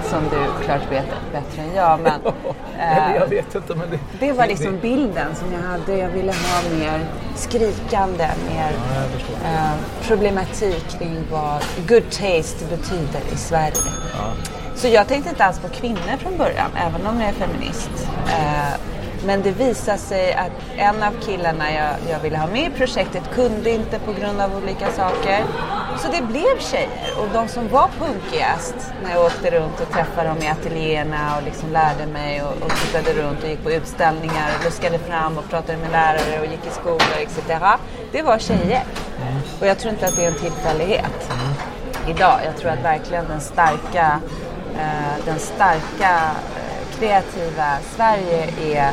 som 0.03 0.24
du 0.24 0.65
klart 0.65 0.91
vet 0.91 1.05
bättre 1.31 1.62
än 1.62 1.75
jag. 1.75 2.00
Men, 2.00 2.21
eh, 2.79 3.15
jag 3.15 3.27
vet 3.27 3.55
inte 3.55 3.75
men 3.75 3.89
det... 3.89 4.00
det 4.19 4.31
var 4.31 4.48
liksom 4.48 4.79
bilden 4.79 5.36
som 5.36 5.53
jag 5.53 5.62
hade. 5.62 5.98
Jag 5.98 6.10
ville 6.10 6.31
ha 6.31 6.77
mer 6.79 7.05
skrikande, 7.36 8.27
mer 8.50 8.71
Ja, 8.71 9.50
eh, 9.50 9.71
problematik 10.07 11.00
kring 11.00 11.24
vad 11.31 11.63
good 11.88 12.10
taste 12.10 12.65
betyder 12.69 13.21
i 13.33 13.38
Sverige. 13.38 13.91
Så 14.75 14.88
jag 14.88 15.07
tänkte 15.07 15.29
inte 15.29 15.45
alls 15.45 15.60
på 15.60 15.67
kvinnor 15.67 16.17
från 16.19 16.38
början, 16.38 16.71
även 16.88 17.07
om 17.07 17.21
jag 17.21 17.29
är 17.29 17.33
feminist. 17.33 18.07
Eh, 18.27 18.74
men 19.25 19.42
det 19.42 19.51
visade 19.51 19.98
sig 19.98 20.34
att 20.34 20.51
en 20.78 21.04
av 21.04 21.12
killarna 21.25 21.74
jag, 21.74 22.12
jag 22.12 22.20
ville 22.20 22.38
ha 22.38 22.48
med 22.48 22.72
i 22.72 22.78
projektet 22.78 23.24
kunde 23.34 23.70
inte 23.70 24.00
på 24.00 24.13
grund 24.13 24.42
av 24.42 24.58
olika 24.63 24.92
saker. 24.92 25.44
Så 25.98 26.08
det 26.12 26.22
blev 26.22 26.60
tjejer 26.60 27.13
och 27.20 27.28
de 27.34 27.48
som 27.48 27.68
var 27.68 27.90
punkigast 28.00 28.75
när 29.04 29.12
jag 29.12 29.25
åkte 29.25 29.51
runt 29.51 29.80
och 29.82 29.90
träffade 29.94 30.30
dem 30.30 30.38
i 30.38 30.48
ateljéerna 30.48 31.38
och 31.38 31.44
liksom 31.44 31.72
lärde 31.72 32.06
mig 32.06 32.42
och, 32.44 32.66
och 32.66 32.72
tittade 32.72 33.13
runt 33.13 33.44
och 33.44 33.50
gick 33.50 33.63
på 33.63 33.72
utställningar 33.72 34.50
och 34.58 34.66
luskade 34.66 35.00
fram 35.00 35.38
och 35.38 35.50
pratade 35.50 35.78
med 35.78 35.92
lärare 35.92 36.40
och 36.40 36.46
gick 36.46 36.66
i 36.68 36.70
skolor 36.70 37.18
etc. 37.22 37.38
Det 38.12 38.22
var 38.22 38.40
tjejer. 38.40 38.84
Och 39.60 39.68
jag 39.68 39.80
tror 39.80 39.94
inte 39.94 40.06
att 40.06 40.16
det 40.16 40.25
är 40.25 40.28
en 40.28 40.40
tillfällighet 40.40 41.30
idag. 42.08 42.40
Jag 42.46 42.58
tror 42.58 42.72
att 42.72 42.84
verkligen 42.84 43.28
den 43.28 43.42
starka, 43.42 44.20
eh, 44.75 45.25
den 45.25 45.40
starka 45.40 46.32
kreativa 47.01 47.77
Sverige 47.96 48.50
är 48.62 48.91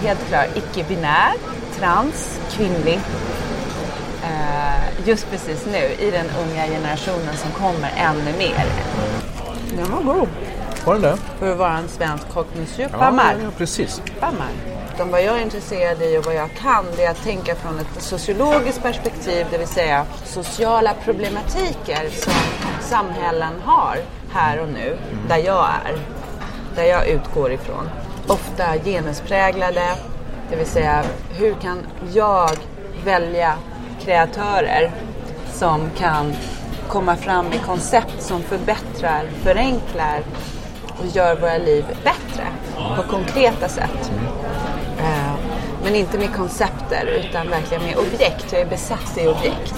helt 0.00 0.28
klart 0.28 0.46
icke-binär, 0.56 1.32
trans, 1.78 2.40
kvinnlig. 2.50 3.00
Eh, 4.24 5.08
just 5.08 5.30
precis 5.30 5.66
nu 5.66 6.06
i 6.06 6.10
den 6.10 6.26
unga 6.42 6.66
generationen 6.66 7.36
som 7.36 7.50
kommer 7.50 7.92
ännu 7.96 8.38
mer. 8.38 8.64
Den 9.76 9.92
var 9.92 10.14
god 10.14 10.28
Var 10.84 10.94
den 10.94 11.02
det? 11.02 11.16
för 11.38 11.52
att 11.52 11.58
vara 11.58 11.76
en 11.78 11.88
svensk 11.88 12.28
kock 12.28 12.46
monsieur 12.58 12.88
Ja, 12.92 12.98
Pamar. 12.98 13.34
ja, 13.44 13.50
precis. 13.58 14.02
Pamar. 14.20 14.48
Utan 14.94 15.10
vad 15.10 15.22
jag 15.24 15.36
är 15.38 15.42
intresserad 15.42 16.02
i 16.02 16.18
och 16.18 16.24
vad 16.26 16.34
jag 16.34 16.48
kan 16.62 16.84
det 16.96 17.04
är 17.04 17.10
att 17.10 17.22
tänka 17.24 17.54
från 17.54 17.78
ett 17.78 18.02
sociologiskt 18.02 18.82
perspektiv, 18.82 19.46
det 19.50 19.58
vill 19.58 19.68
säga 19.68 20.06
sociala 20.24 20.94
problematiker 21.04 22.08
som 22.12 22.32
samhällen 22.80 23.52
har 23.64 23.96
här 24.32 24.60
och 24.60 24.68
nu, 24.68 24.98
där 25.28 25.36
jag 25.36 25.64
är, 25.84 25.96
där 26.76 26.84
jag 26.84 27.08
utgår 27.08 27.52
ifrån. 27.52 27.88
Ofta 28.26 28.64
genuspräglade, 28.84 29.94
det 30.50 30.56
vill 30.56 30.66
säga 30.66 31.04
hur 31.38 31.54
kan 31.54 31.86
jag 32.12 32.50
välja 33.04 33.54
kreatörer 34.00 34.90
som 35.52 35.90
kan 35.98 36.34
komma 36.88 37.16
fram 37.16 37.46
med 37.46 37.62
koncept 37.62 38.22
som 38.22 38.42
förbättrar, 38.42 39.28
förenklar 39.42 40.22
och 40.98 41.06
gör 41.06 41.36
våra 41.36 41.58
liv 41.58 41.84
bättre 42.04 42.46
på 42.96 43.02
konkreta 43.02 43.68
sätt. 43.68 44.12
Eh, 44.98 45.34
men 45.84 45.94
inte 45.94 46.18
med 46.18 46.34
koncepter 46.34 47.06
utan 47.06 47.50
verkligen 47.50 47.82
med 47.82 47.96
objekt. 47.96 48.52
Jag 48.52 48.60
är 48.60 48.66
besatt 48.66 49.18
i 49.18 49.26
objekt. 49.26 49.74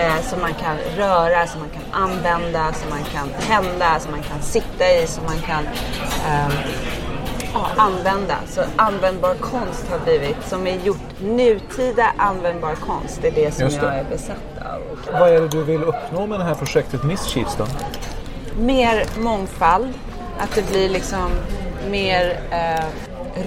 Eh, 0.00 0.20
Som 0.22 0.40
man 0.40 0.54
kan 0.54 0.76
röra, 0.96 1.46
som 1.46 1.60
man 1.60 1.68
kan 1.70 2.02
använda, 2.02 2.72
som 2.72 2.90
man 2.90 3.04
kan 3.04 3.28
tända, 3.40 4.00
som 4.00 4.10
man 4.10 4.22
kan 4.22 4.42
sitta 4.42 4.90
i, 4.90 5.06
som 5.06 5.24
man 5.24 5.38
kan 5.38 5.64
ehm, 6.26 6.52
ja, 7.54 7.66
använda. 7.76 8.34
Så 8.48 8.60
användbar 8.76 9.34
konst 9.34 9.88
har 9.90 9.98
blivit, 9.98 10.36
som 10.48 10.66
är 10.66 10.78
gjort 10.84 11.20
nutida 11.20 12.12
användbar 12.16 12.74
konst, 12.74 13.18
det 13.22 13.28
är 13.28 13.32
det 13.32 13.52
som 13.54 13.68
det. 13.68 13.74
jag 13.74 13.94
är 13.94 14.04
besatt 14.04 14.36
av. 14.74 14.82
Och 14.92 15.20
Vad 15.20 15.28
är 15.28 15.40
det 15.40 15.48
du 15.48 15.62
vill 15.62 15.82
uppnå 15.84 16.26
med 16.26 16.40
det 16.40 16.44
här 16.44 16.54
projektet 16.54 17.04
Mischiefs 17.04 17.56
då? 17.56 17.66
mer 18.58 19.04
mångfald. 19.18 19.94
Att 20.38 20.54
det 20.54 20.70
blir 20.70 20.88
liksom 20.88 21.30
mer 21.90 22.40
eh, 22.50 22.84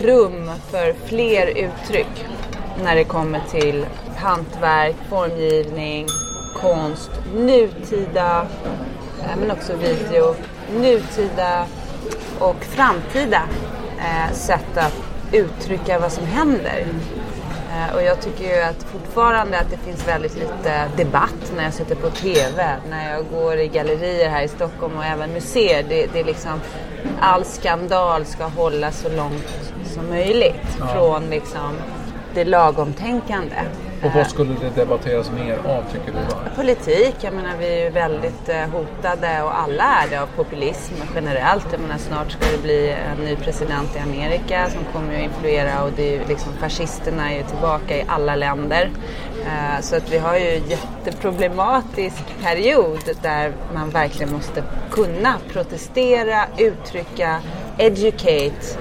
rum 0.01 0.51
för 0.71 0.93
fler 1.05 1.47
uttryck 1.47 2.25
när 2.83 2.95
det 2.95 3.03
kommer 3.03 3.41
till 3.51 3.85
hantverk, 4.17 4.95
formgivning, 5.09 6.07
konst, 6.53 7.11
nutida, 7.35 8.47
eh, 9.21 9.37
men 9.39 9.51
också 9.51 9.73
video, 9.75 10.35
nutida 10.75 11.65
och 12.39 12.63
framtida 12.63 13.41
eh, 13.97 14.33
sätt 14.33 14.77
att 14.77 14.93
uttrycka 15.31 15.99
vad 15.99 16.11
som 16.11 16.25
händer. 16.25 16.85
Eh, 17.71 17.95
och 17.95 18.03
jag 18.03 18.21
tycker 18.21 18.55
ju 18.57 18.61
att 18.63 18.83
fortfarande 18.83 19.59
att 19.59 19.69
det 19.69 19.77
finns 19.77 20.07
väldigt 20.07 20.35
lite 20.35 20.87
debatt 20.97 21.53
när 21.55 21.63
jag 21.63 21.73
sitter 21.73 21.95
på 21.95 22.09
TV, 22.09 22.75
när 22.89 23.13
jag 23.13 23.25
går 23.31 23.57
i 23.57 23.67
gallerier 23.67 24.29
här 24.29 24.43
i 24.43 24.47
Stockholm 24.47 24.97
och 24.97 25.05
även 25.05 25.33
museer. 25.33 25.85
Det, 25.89 26.07
det 26.13 26.19
är 26.19 26.23
liksom, 26.23 26.59
all 27.19 27.45
skandal 27.45 28.25
ska 28.25 28.45
hållas 28.45 28.99
så 28.99 29.09
långt 29.09 29.73
som 29.93 30.09
möjligt 30.09 30.77
Ja. 30.79 30.87
från 30.87 31.29
liksom 31.29 31.77
det 32.33 32.45
lagomtänkande. 32.45 33.55
Och 34.05 34.11
vad 34.15 34.27
skulle 34.27 34.53
det 34.61 34.81
debatteras 34.81 35.31
mer 35.31 35.53
av 35.53 35.83
tycker 35.91 36.11
du? 36.11 36.55
Politik, 36.55 37.15
jag 37.21 37.33
menar 37.33 37.57
vi 37.59 37.65
är 37.65 37.83
ju 37.83 37.89
väldigt 37.89 38.49
eh, 38.49 38.55
hotade 38.55 39.43
och 39.43 39.59
alla 39.59 39.83
är 39.83 40.09
det 40.09 40.21
av 40.21 40.27
populism 40.35 40.93
generellt. 41.15 41.67
Jag 41.71 41.81
menar 41.81 41.97
snart 41.97 42.31
ska 42.31 42.51
det 42.51 42.61
bli 42.61 42.89
en 42.89 43.25
ny 43.25 43.35
president 43.35 43.95
i 43.95 43.99
Amerika 43.99 44.69
som 44.69 44.81
kommer 44.93 45.15
att 45.15 45.23
influera 45.23 45.83
och 45.83 45.91
det 45.95 46.07
är 46.07 46.11
ju 46.11 46.27
liksom 46.27 46.53
fascisterna 46.53 47.31
är 47.31 47.37
ju 47.37 47.43
tillbaka 47.43 47.97
i 47.97 48.05
alla 48.07 48.35
länder. 48.35 48.89
Eh, 49.45 49.81
så 49.81 49.95
att 49.95 50.11
vi 50.11 50.17
har 50.17 50.35
ju 50.35 50.49
en 50.49 50.69
jätteproblematisk 50.69 52.23
period 52.43 53.09
där 53.21 53.53
man 53.73 53.89
verkligen 53.89 54.33
måste 54.33 54.63
kunna 54.91 55.35
protestera, 55.53 56.45
uttrycka, 56.57 57.41
educate 57.77 58.77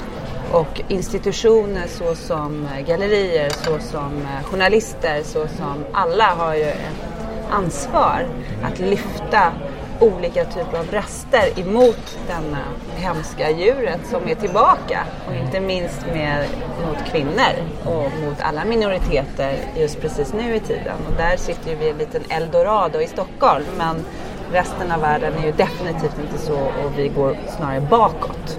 och 0.53 0.81
institutioner 0.89 1.87
såsom 1.87 2.67
eh, 2.67 2.87
gallerier, 2.87 3.51
såsom 3.51 4.23
eh, 4.23 4.45
journalister, 4.45 5.23
såsom 5.23 5.85
alla 5.93 6.25
har 6.25 6.55
ju 6.55 6.63
ett 6.63 7.13
ansvar 7.51 8.27
att 8.63 8.79
lyfta 8.79 9.53
olika 10.01 10.45
typer 10.45 10.79
av 10.79 10.87
röster 10.91 11.61
emot 11.61 12.19
denna 12.27 12.59
hemska 12.95 13.51
djuret 13.51 14.01
som 14.11 14.29
är 14.29 14.35
tillbaka. 14.35 15.05
Och 15.29 15.35
inte 15.35 15.61
minst 15.61 16.07
med, 16.07 16.47
mot 16.87 17.11
kvinnor 17.13 17.55
och 17.85 18.11
mot 18.25 18.41
alla 18.41 18.65
minoriteter 18.65 19.57
just 19.77 20.01
precis 20.01 20.33
nu 20.33 20.55
i 20.55 20.61
tiden. 20.61 20.97
Och 21.09 21.17
där 21.17 21.37
sitter 21.37 21.71
ju 21.71 21.77
vi 21.77 21.87
i 21.87 21.91
en 21.91 21.99
liten 21.99 22.23
eldorado 22.29 23.01
i 23.01 23.07
Stockholm. 23.07 23.65
Men 23.79 24.05
resten 24.53 24.93
av 24.93 25.01
världen 25.01 25.33
är 25.35 25.47
ju 25.47 25.53
definitivt 25.53 26.19
inte 26.21 26.39
så 26.39 26.55
och 26.55 26.99
vi 26.99 27.09
går 27.09 27.37
snarare 27.57 27.81
bakåt. 27.81 28.59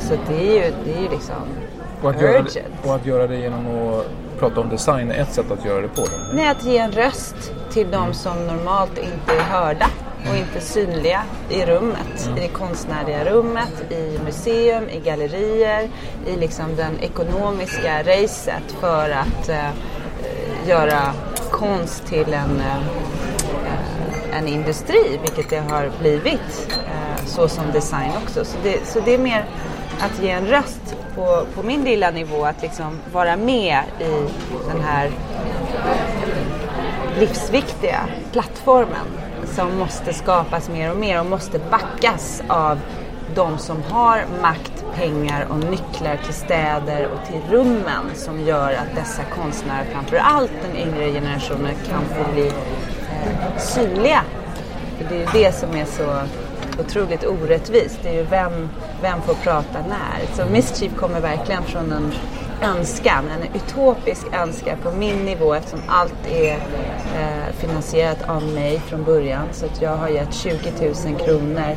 Så 0.00 0.14
det 0.28 0.34
är 0.36 0.66
ju, 0.66 0.74
det 0.84 0.98
är 0.98 1.02
ju 1.02 1.08
liksom 1.08 1.34
Och 2.02 2.10
att, 2.10 2.20
göra 2.20 2.32
det, 2.32 2.38
urgent. 2.38 2.74
och 2.84 2.94
att 2.94 3.06
göra 3.06 3.26
det 3.26 3.36
genom 3.36 3.66
att 3.66 4.06
prata 4.38 4.60
om 4.60 4.68
design 4.68 5.10
är 5.10 5.22
ett 5.22 5.32
sätt 5.32 5.50
att 5.50 5.64
göra 5.64 5.80
det 5.80 5.88
på. 5.88 6.02
Då. 6.02 6.34
Nej, 6.34 6.48
att 6.48 6.64
ge 6.64 6.78
en 6.78 6.92
röst 6.92 7.52
till 7.70 7.90
de 7.90 8.14
som 8.14 8.46
normalt 8.46 8.98
inte 8.98 9.32
är 9.38 9.42
hörda 9.42 9.86
och 10.30 10.36
inte 10.36 10.60
synliga 10.60 11.22
i 11.50 11.64
rummet, 11.66 12.30
i 12.36 12.40
det 12.40 12.48
konstnärliga 12.48 13.24
rummet, 13.24 13.92
i 13.92 14.18
museum, 14.24 14.88
i 14.88 15.00
gallerier, 15.00 15.88
i 16.26 16.36
liksom 16.36 16.76
den 16.76 17.00
ekonomiska 17.00 18.02
racet 18.02 18.72
för 18.80 19.10
att 19.10 19.48
eh, 19.48 19.70
göra 20.68 21.12
konst 21.50 22.06
till 22.06 22.34
en, 22.34 22.60
eh, 22.60 24.38
en 24.38 24.48
industri, 24.48 25.20
vilket 25.22 25.50
det 25.50 25.60
har 25.72 25.90
blivit, 26.00 26.68
så 27.36 27.48
som 27.48 27.72
design 27.72 28.10
också. 28.22 28.44
Så 28.44 28.56
det, 28.62 28.86
så 28.86 29.00
det 29.00 29.14
är 29.14 29.18
mer 29.18 29.44
att 30.00 30.22
ge 30.22 30.30
en 30.30 30.46
röst 30.46 30.96
på, 31.14 31.46
på 31.54 31.62
min 31.62 31.84
lilla 31.84 32.10
nivå, 32.10 32.44
att 32.44 32.62
liksom 32.62 32.98
vara 33.12 33.36
med 33.36 33.80
i 34.00 34.28
den 34.68 34.80
här 34.80 35.10
livsviktiga 37.18 38.00
plattformen 38.32 39.06
som 39.44 39.78
måste 39.78 40.12
skapas 40.12 40.68
mer 40.68 40.90
och 40.90 40.96
mer 40.96 41.20
och 41.20 41.26
måste 41.26 41.58
backas 41.58 42.42
av 42.48 42.78
de 43.34 43.58
som 43.58 43.82
har 43.82 44.24
makt, 44.42 44.84
pengar 44.94 45.46
och 45.50 45.58
nycklar 45.58 46.16
till 46.24 46.34
städer 46.34 47.08
och 47.08 47.26
till 47.26 47.40
rummen 47.50 48.04
som 48.14 48.40
gör 48.40 48.72
att 48.72 48.94
dessa 48.94 49.22
konstnärer, 49.22 49.84
framför 49.92 50.16
allt 50.16 50.52
den 50.62 50.76
yngre 50.76 51.12
generationen, 51.12 51.74
kan 51.88 52.04
få 52.04 52.32
bli 52.32 52.46
eh, 52.46 53.58
synliga. 53.58 54.20
För 54.98 55.04
det 55.08 55.14
är 55.14 55.18
ju 55.18 55.44
det 55.44 55.52
som 55.52 55.74
är 55.74 55.84
så 55.84 56.20
otroligt 56.80 57.24
orättvist. 57.24 57.98
Det 58.02 58.08
är 58.08 58.14
ju 58.14 58.22
vem, 58.22 58.68
vem 59.02 59.22
får 59.22 59.34
prata 59.34 59.78
när. 59.88 60.36
Så 60.36 60.52
Mischief 60.52 60.96
kommer 60.96 61.20
verkligen 61.20 61.62
från 61.62 61.92
en 61.92 62.12
önskan, 62.62 63.24
en 63.28 63.60
utopisk 63.60 64.26
önskan 64.34 64.78
på 64.82 64.90
min 64.90 65.24
nivå 65.24 65.54
eftersom 65.54 65.80
allt 65.88 66.26
är 66.30 66.52
eh, 67.16 67.54
finansierat 67.58 68.28
av 68.28 68.42
mig 68.42 68.80
från 68.80 69.04
början. 69.04 69.46
Så 69.52 69.66
att 69.66 69.82
jag 69.82 69.96
har 69.96 70.08
gett 70.08 70.34
20 70.34 70.72
000 70.80 70.94
kronor 71.18 71.76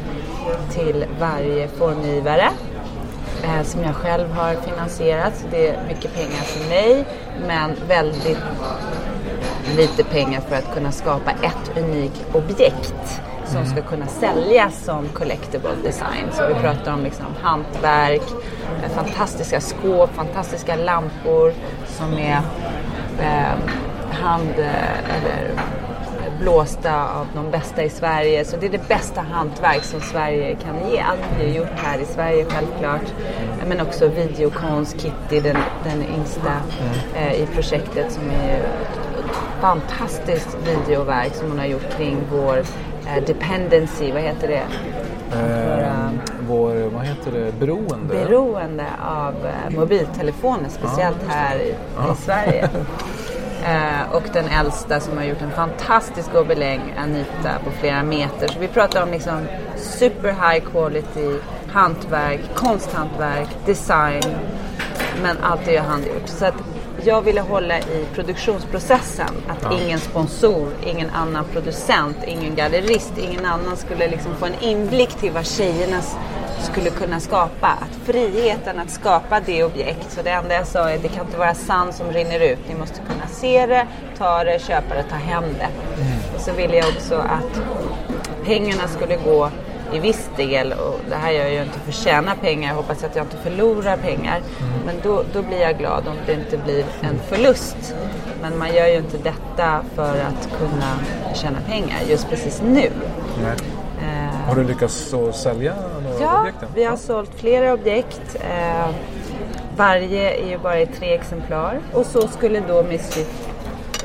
till 0.71 1.05
varje 1.19 1.67
formgivare 1.67 2.49
eh, 3.43 3.63
som 3.63 3.83
jag 3.83 3.95
själv 3.95 4.31
har 4.31 4.55
finansierat. 4.55 5.33
Så 5.41 5.47
det 5.51 5.67
är 5.67 5.87
mycket 5.87 6.13
pengar 6.13 6.43
för 6.43 6.69
mig 6.69 7.05
men 7.47 7.75
väldigt 7.87 8.37
lite 9.77 10.03
pengar 10.03 10.41
för 10.41 10.55
att 10.55 10.73
kunna 10.73 10.91
skapa 10.91 11.31
ett 11.31 11.77
unikt 11.77 12.25
objekt 12.33 13.21
som 13.49 13.65
ska 13.65 13.81
kunna 13.81 14.07
säljas 14.07 14.83
som 14.83 15.07
collectible 15.07 15.75
design. 15.83 16.25
Så 16.31 16.47
vi 16.47 16.53
pratar 16.53 16.93
om 16.93 17.03
liksom 17.03 17.25
hantverk, 17.41 18.23
eh, 18.83 18.89
fantastiska 18.89 19.61
skåp, 19.61 20.09
fantastiska 20.13 20.75
lampor 20.75 21.53
som 21.85 22.13
är 22.13 22.41
eh, 23.19 23.59
hand 24.11 24.53
eh, 24.57 25.15
eller 25.15 25.49
eh, 25.55 26.39
blåsta 26.39 27.09
av 27.09 27.27
de 27.35 27.51
bästa 27.51 27.83
i 27.83 27.89
Sverige. 27.89 28.45
Så 28.45 28.57
det 28.57 28.65
är 28.65 28.71
det 28.71 28.87
bästa 28.87 29.21
hantverk 29.21 29.83
som 29.83 30.01
Sverige 30.01 30.55
kan 30.55 30.91
ge. 30.91 30.99
Allt 30.99 31.19
vi 31.39 31.47
har 31.47 31.57
gjort 31.57 31.79
här 31.83 31.99
i 31.99 32.05
Sverige 32.05 32.45
självklart. 32.49 33.13
Men 33.67 33.81
också 33.81 34.07
videokonst, 34.07 35.01
Kitty, 35.01 35.39
den, 35.39 35.57
den 35.83 36.03
yngsta 36.15 36.53
eh, 37.15 37.33
i 37.33 37.47
projektet 37.55 38.11
som 38.11 38.23
är 38.23 38.59
ett 38.59 38.99
fantastiskt 39.61 40.57
videoverk 40.65 41.35
som 41.35 41.49
hon 41.49 41.59
har 41.59 41.65
gjort 41.65 41.97
kring 41.97 42.17
vår 42.31 42.63
eh, 43.15 43.23
dependency, 43.23 44.11
vad 44.11 44.21
heter 44.21 44.47
det? 44.47 44.63
Eh, 45.37 46.09
vår, 46.47 46.89
vad 46.89 47.05
heter 47.05 47.31
det, 47.31 47.59
beroende? 47.59 48.13
Beroende 48.13 48.85
av 49.01 49.33
eh, 49.45 49.75
mobiltelefoner, 49.75 50.69
speciellt 50.69 51.27
här 51.27 51.59
i, 51.59 51.69
i 52.11 52.15
Sverige. 52.17 52.69
Eh, 53.65 54.11
och 54.15 54.23
den 54.33 54.47
äldsta 54.47 54.99
som 54.99 55.17
har 55.17 55.23
gjort 55.23 55.41
en 55.41 55.51
fantastisk 55.51 56.33
gobeläng, 56.33 56.93
Anita, 56.97 57.59
på 57.65 57.71
flera 57.71 58.03
meter. 58.03 58.47
Så 58.47 58.59
vi 58.59 58.67
pratar 58.67 59.03
om 59.03 59.11
liksom 59.11 59.41
super 59.75 60.29
high 60.29 60.65
quality 60.71 61.39
hantverk, 61.71 62.39
konsthantverk, 62.55 63.47
design. 63.65 64.23
Men 65.21 65.37
allt 65.41 65.67
är 65.67 65.71
ju 65.71 65.79
handgjort. 65.79 66.27
Så 66.27 66.45
att 66.45 66.55
jag 67.07 67.21
ville 67.21 67.41
hålla 67.41 67.79
i 67.79 68.05
produktionsprocessen. 68.13 69.29
Att 69.47 69.73
ingen 69.81 69.99
sponsor, 69.99 70.67
ingen 70.85 71.09
annan 71.09 71.45
producent, 71.53 72.17
ingen 72.27 72.55
gallerist, 72.55 73.13
ingen 73.17 73.45
annan 73.45 73.77
skulle 73.77 74.07
liksom 74.07 74.35
få 74.35 74.45
en 74.45 74.59
inblick 74.61 75.09
till 75.09 75.31
vad 75.31 75.45
tjejerna 75.45 76.01
skulle 76.61 76.89
kunna 76.89 77.19
skapa. 77.19 77.67
Att 77.67 78.05
friheten 78.05 78.79
att 78.79 78.89
skapa 78.89 79.39
det 79.45 79.63
objekt. 79.63 80.11
Så 80.11 80.21
det 80.21 80.29
enda 80.29 80.55
jag 80.55 80.67
sa 80.67 80.89
är 80.89 80.95
att 80.95 81.01
det 81.01 81.07
kan 81.07 81.25
inte 81.25 81.37
vara 81.37 81.53
sand 81.53 81.93
som 81.93 82.11
rinner 82.11 82.39
ut. 82.39 82.59
Ni 82.69 82.75
måste 82.75 82.99
kunna 82.99 83.27
se 83.27 83.65
det, 83.65 83.87
ta 84.17 84.43
det, 84.43 84.61
köpa 84.61 84.95
det, 84.95 85.03
ta 85.03 85.15
hem 85.15 85.43
det. 85.43 85.69
Och 86.35 86.41
så 86.41 86.51
ville 86.51 86.75
jag 86.75 86.87
också 86.87 87.15
att 87.15 87.61
pengarna 88.45 88.87
skulle 88.87 89.15
gå 89.15 89.49
i 89.93 89.99
viss 89.99 90.29
del, 90.37 90.71
och 90.73 90.99
det 91.09 91.15
här 91.15 91.31
gör 91.31 91.43
jag 91.43 91.53
ju 91.53 91.61
inte 91.61 91.79
för 91.79 91.89
att 91.89 91.95
tjäna 91.95 92.35
pengar, 92.35 92.69
jag 92.69 92.75
hoppas 92.75 93.03
att 93.03 93.15
jag 93.15 93.25
inte 93.25 93.37
förlorar 93.37 93.97
pengar. 93.97 94.41
Men 94.85 94.95
då, 95.03 95.23
då 95.33 95.41
blir 95.41 95.61
jag 95.61 95.77
glad 95.77 96.07
om 96.07 96.15
det 96.25 96.33
inte 96.33 96.57
blir 96.57 96.85
en 97.01 97.19
förlust. 97.29 97.95
Men 98.41 98.57
man 98.57 98.73
gör 98.75 98.87
ju 98.87 98.97
inte 98.97 99.17
detta 99.17 99.81
för 99.95 100.09
att 100.19 100.49
kunna 100.59 100.99
tjäna 101.35 101.57
pengar 101.67 101.97
just 102.09 102.29
precis 102.29 102.61
nu. 102.61 102.89
Nej. 103.43 103.55
Eh, 104.01 104.47
Har 104.47 104.55
du 104.55 104.63
lyckats 104.63 105.13
sälja 105.33 105.73
några 106.03 106.19
Ja, 106.21 106.39
objekt? 106.41 106.63
än? 106.63 106.69
vi 106.75 106.83
har 106.83 106.97
sålt 106.97 107.31
flera 107.35 107.73
objekt. 107.73 108.35
Eh, 108.35 108.89
varje 109.77 110.33
är 110.45 110.49
ju 110.49 110.57
bara 110.57 110.79
i 110.79 110.85
tre 110.85 111.13
exemplar. 111.13 111.79
Och 111.93 112.05
så 112.05 112.27
skulle 112.27 112.59
då 112.67 112.83
Mischief 112.83 113.27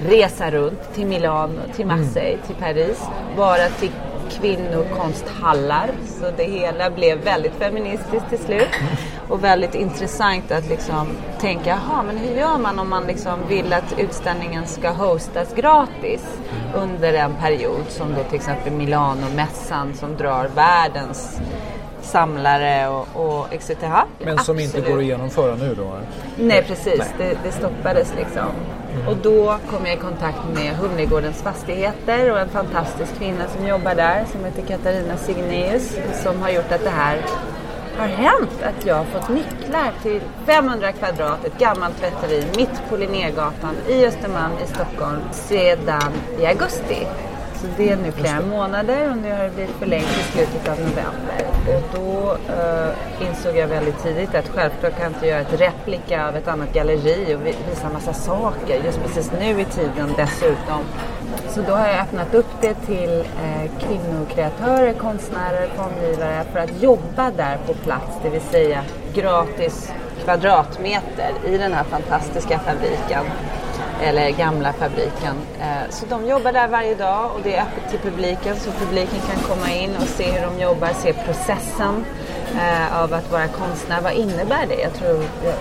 resa 0.08 0.50
runt 0.50 0.94
till 0.94 1.06
Milano, 1.06 1.60
till 1.76 1.86
Marseille, 1.86 2.38
till 2.46 2.54
Paris. 2.56 3.00
Bara 3.36 3.68
till 3.80 3.90
kvinnokonsthallar. 4.30 5.90
Så 6.20 6.30
det 6.36 6.44
hela 6.44 6.90
blev 6.90 7.18
väldigt 7.18 7.52
feministiskt 7.52 8.28
till 8.28 8.38
slut. 8.38 8.68
Och 9.28 9.44
väldigt 9.44 9.74
intressant 9.74 10.52
att 10.52 10.68
liksom 10.68 11.08
tänka, 11.40 11.70
jaha, 11.70 12.02
men 12.02 12.18
hur 12.18 12.36
gör 12.36 12.58
man 12.58 12.78
om 12.78 12.90
man 12.90 13.06
liksom 13.06 13.38
vill 13.48 13.72
att 13.72 13.98
utställningen 13.98 14.66
ska 14.66 14.90
hostas 14.90 15.54
gratis 15.54 16.22
under 16.74 17.12
en 17.12 17.34
period 17.34 17.84
som 17.88 18.14
då 18.14 18.22
till 18.22 18.34
exempel 18.34 18.72
Milano-mässan 18.72 19.94
som 19.94 20.16
drar 20.16 20.50
världens 20.54 21.40
samlare 22.02 22.88
och, 22.88 23.08
och 23.14 23.54
etc. 23.54 23.70
Men 24.18 24.38
som 24.38 24.58
inte 24.58 24.78
Absolut. 24.78 24.94
går 24.94 24.98
att 24.98 25.04
genomföra 25.04 25.54
nu 25.54 25.74
då? 25.74 25.92
Nej 26.36 26.64
precis, 26.68 26.98
Nej. 26.98 27.08
Det, 27.18 27.38
det 27.44 27.52
stoppades 27.52 28.12
liksom. 28.16 28.48
Mm. 28.94 29.08
Och 29.08 29.16
då 29.16 29.58
kom 29.70 29.86
jag 29.86 29.94
i 29.94 30.00
kontakt 30.00 30.44
med 30.54 30.76
Humlegårdens 30.76 31.42
fastigheter 31.42 32.32
och 32.32 32.38
en 32.38 32.48
fantastisk 32.48 33.18
kvinna 33.18 33.48
som 33.48 33.66
jobbar 33.66 33.94
där 33.94 34.24
som 34.32 34.44
heter 34.44 34.62
Katarina 34.62 35.16
Signeus 35.16 35.96
som 36.22 36.42
har 36.42 36.50
gjort 36.50 36.72
att 36.72 36.84
det 36.84 36.90
här 36.90 37.18
har 37.98 38.06
hänt 38.06 38.62
att 38.62 38.86
jag 38.86 38.94
har 38.94 39.04
fått 39.04 39.28
nycklar 39.28 39.92
till 40.02 40.20
500 40.46 40.92
kvadrat, 40.92 41.44
ett 41.44 41.58
gammalt 41.58 41.98
tvätteri 42.00 42.44
mitt 42.56 42.82
på 42.88 42.96
Linnégatan 42.96 43.74
i 43.88 44.06
Östermalm 44.06 44.52
i 44.64 44.66
Stockholm 44.66 45.20
sedan 45.32 46.12
i 46.40 46.46
augusti. 46.46 47.06
Så 47.64 47.70
det 47.76 47.90
är 47.90 47.96
nu 47.96 48.12
flera 48.12 48.40
månader 48.40 49.10
och 49.10 49.16
nu 49.16 49.32
har 49.32 49.44
det 49.44 49.50
blivit 49.50 49.74
förlängt 49.76 50.06
till 50.06 50.24
slutet 50.24 50.68
av 50.68 50.78
november. 50.80 51.46
Och 51.68 51.82
då 51.94 52.36
eh, 52.54 53.28
insåg 53.28 53.56
jag 53.56 53.66
väldigt 53.68 54.02
tidigt 54.02 54.34
att 54.34 54.48
självklart 54.48 54.92
kan 54.94 55.02
jag 55.02 55.12
inte 55.12 55.26
göra 55.26 55.40
ett 55.40 55.60
replika 55.60 56.28
av 56.28 56.36
ett 56.36 56.48
annat 56.48 56.72
galleri 56.72 57.34
och 57.36 57.46
vi- 57.46 57.56
visa 57.70 57.88
massa 57.92 58.12
saker 58.12 58.80
just 58.84 59.02
precis 59.02 59.30
nu 59.40 59.60
i 59.60 59.64
tiden 59.64 60.12
dessutom. 60.16 60.80
Så 61.48 61.60
då 61.62 61.72
har 61.72 61.88
jag 61.88 62.00
öppnat 62.00 62.34
upp 62.34 62.46
det 62.60 62.74
till 62.74 63.20
eh, 63.20 63.70
kvinnokreatörer, 63.88 64.92
konstnärer, 64.92 65.68
formgivare 65.76 66.44
för 66.52 66.58
att 66.58 66.82
jobba 66.82 67.30
där 67.36 67.58
på 67.66 67.74
plats, 67.74 68.16
det 68.22 68.28
vill 68.30 68.40
säga 68.40 68.84
gratis 69.14 69.92
kvadratmeter 70.24 71.32
i 71.46 71.58
den 71.58 71.72
här 71.72 71.84
fantastiska 71.84 72.58
fabriken 72.58 73.24
eller 74.02 74.30
gamla 74.30 74.72
fabriken. 74.72 75.36
Eh, 75.60 75.90
så 75.90 76.06
de 76.06 76.26
jobbar 76.26 76.52
där 76.52 76.68
varje 76.68 76.94
dag 76.94 77.30
och 77.34 77.40
det 77.42 77.56
är 77.56 77.62
öppet 77.62 77.90
till 77.90 78.10
publiken 78.10 78.56
så 78.56 78.70
publiken 78.70 79.20
kan 79.32 79.56
komma 79.56 79.72
in 79.72 79.96
och 79.96 80.08
se 80.08 80.30
hur 80.30 80.46
de 80.46 80.62
jobbar, 80.62 80.88
se 80.98 81.12
processen 81.12 82.04
eh, 82.54 83.02
av 83.02 83.14
att 83.14 83.32
vara 83.32 83.48
konstnär. 83.48 84.00
Vad 84.00 84.12
innebär 84.12 84.66
det? 84.68 84.82
Jag 84.82 84.94
tror 84.94 85.24
jag 85.44 85.54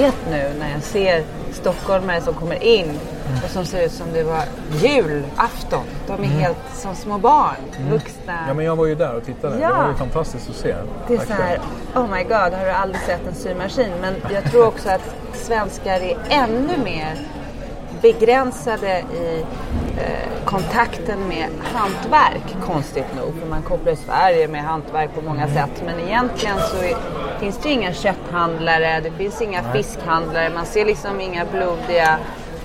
vet 0.00 0.16
nu 0.30 0.52
när 0.58 0.72
jag 0.72 0.82
ser 0.82 1.24
stockholmare 1.56 2.20
som 2.20 2.34
kommer 2.34 2.62
in 2.62 2.98
och 3.44 3.50
som 3.50 3.64
ser 3.64 3.84
ut 3.84 3.92
som 3.92 4.12
det 4.12 4.22
var 4.22 4.42
julafton. 4.82 5.84
De 6.06 6.22
är 6.22 6.26
helt 6.26 6.56
som 6.74 6.94
små 6.94 7.18
barn, 7.18 7.56
vuxna. 7.90 8.44
Ja, 8.48 8.54
men 8.54 8.64
jag 8.64 8.76
var 8.76 8.86
ju 8.86 8.94
där 8.94 9.14
och 9.14 9.24
tittade. 9.24 9.58
Ja. 9.60 9.68
Det 9.68 9.74
var 9.74 9.88
ju 9.88 9.94
fantastiskt 9.94 10.50
att 10.50 10.56
se. 10.56 10.74
Det 11.08 11.14
är 11.14 11.26
så 11.26 11.32
här, 11.32 11.60
oh 11.94 12.10
my 12.10 12.22
god, 12.22 12.32
har 12.58 12.64
du 12.64 12.70
aldrig 12.70 13.00
sett 13.02 13.26
en 13.28 13.34
symaskin? 13.34 13.92
Men 14.00 14.14
jag 14.32 14.44
tror 14.44 14.66
också 14.66 14.88
att 14.88 15.14
svenskar 15.34 16.00
är 16.00 16.16
ännu 16.28 16.78
mer 16.84 17.14
begränsade 18.02 18.98
i 18.98 19.44
eh, 19.98 20.44
kontakten 20.44 21.28
med 21.28 21.46
hantverk, 21.74 22.56
konstigt 22.66 23.06
nog. 23.16 23.34
För 23.40 23.48
man 23.48 23.62
kopplar 23.62 23.94
Sverige 23.94 24.48
med 24.48 24.62
hantverk 24.62 25.14
på 25.14 25.20
många 25.20 25.46
sätt. 25.48 25.82
Men 25.86 26.00
egentligen 26.00 26.56
så 26.58 26.76
är, 26.76 26.96
finns 27.40 27.58
det 27.58 27.68
inga 27.68 27.92
kötthandlare, 27.92 29.00
det 29.00 29.10
finns 29.10 29.42
inga 29.42 29.62
fiskhandlare, 29.72 30.50
man 30.50 30.66
ser 30.66 30.84
liksom 30.84 31.20
inga 31.20 31.44
blodiga 31.44 32.18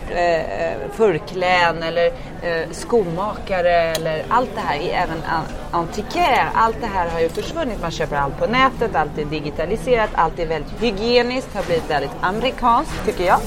eh, 0.09 0.71
förkläden 0.93 1.83
eller 1.83 2.05
eh, 2.41 2.69
skomakare 2.71 3.73
eller 3.73 4.23
allt 4.29 4.49
det 4.55 4.61
här, 4.61 4.79
även 5.03 5.17
an- 5.17 5.45
antikär, 5.71 6.45
allt 6.53 6.77
det 6.81 6.87
här 6.87 7.09
har 7.09 7.19
ju 7.19 7.29
försvunnit. 7.29 7.81
Man 7.81 7.91
köper 7.91 8.15
allt 8.15 8.39
på 8.39 8.45
nätet, 8.45 8.95
allt 8.95 9.17
är 9.17 9.25
digitaliserat, 9.25 10.09
allt 10.13 10.39
är 10.39 10.45
väldigt 10.45 10.81
hygieniskt, 10.83 11.55
har 11.55 11.63
blivit 11.63 11.89
väldigt 11.89 12.11
amerikanskt 12.21 13.05
tycker 13.05 13.23
jag. 13.25 13.39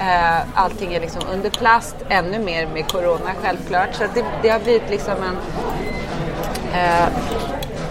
Eh, 0.00 0.40
allting 0.54 0.94
är 0.94 1.00
liksom 1.00 1.22
under 1.32 1.50
plast, 1.50 1.96
ännu 2.08 2.38
mer 2.38 2.66
med 2.66 2.92
corona 2.92 3.30
självklart. 3.42 3.94
Så 3.94 4.04
det, 4.14 4.24
det 4.42 4.48
har 4.48 4.60
blivit 4.60 4.90
liksom 4.90 5.14
en... 5.22 5.36
Eh, 6.74 7.08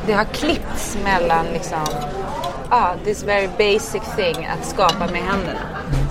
det 0.07 0.13
har 0.13 0.23
klippts 0.23 0.97
mellan 1.03 1.45
liksom 1.45 1.85
ah, 2.69 2.93
this 3.03 3.23
very 3.23 3.47
basic 3.57 4.03
thing 4.15 4.45
att 4.45 4.65
skapa 4.65 5.07
med 5.11 5.21
händerna. 5.21 5.59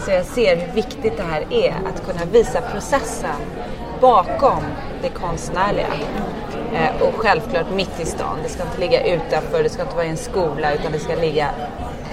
Så 0.05 0.11
jag 0.11 0.25
ser 0.25 0.57
hur 0.57 0.73
viktigt 0.73 1.17
det 1.17 1.23
här 1.23 1.47
är 1.51 1.71
att 1.71 2.07
kunna 2.07 2.25
visa 2.25 2.61
processen 2.61 3.37
bakom 4.01 4.63
det 5.03 5.09
konstnärliga. 5.09 5.87
Eh, 6.75 7.03
och 7.03 7.15
självklart 7.15 7.71
mitt 7.75 8.01
i 8.01 8.05
stan. 8.05 8.39
Det 8.43 8.49
ska 8.49 8.63
inte 8.63 8.81
ligga 8.81 9.07
utanför, 9.07 9.63
det 9.63 9.69
ska 9.69 9.83
inte 9.83 9.95
vara 9.95 10.07
i 10.07 10.11
en 10.11 10.17
skola 10.17 10.75
utan 10.75 10.93
det 10.93 10.99
ska 10.99 11.15
ligga 11.15 11.51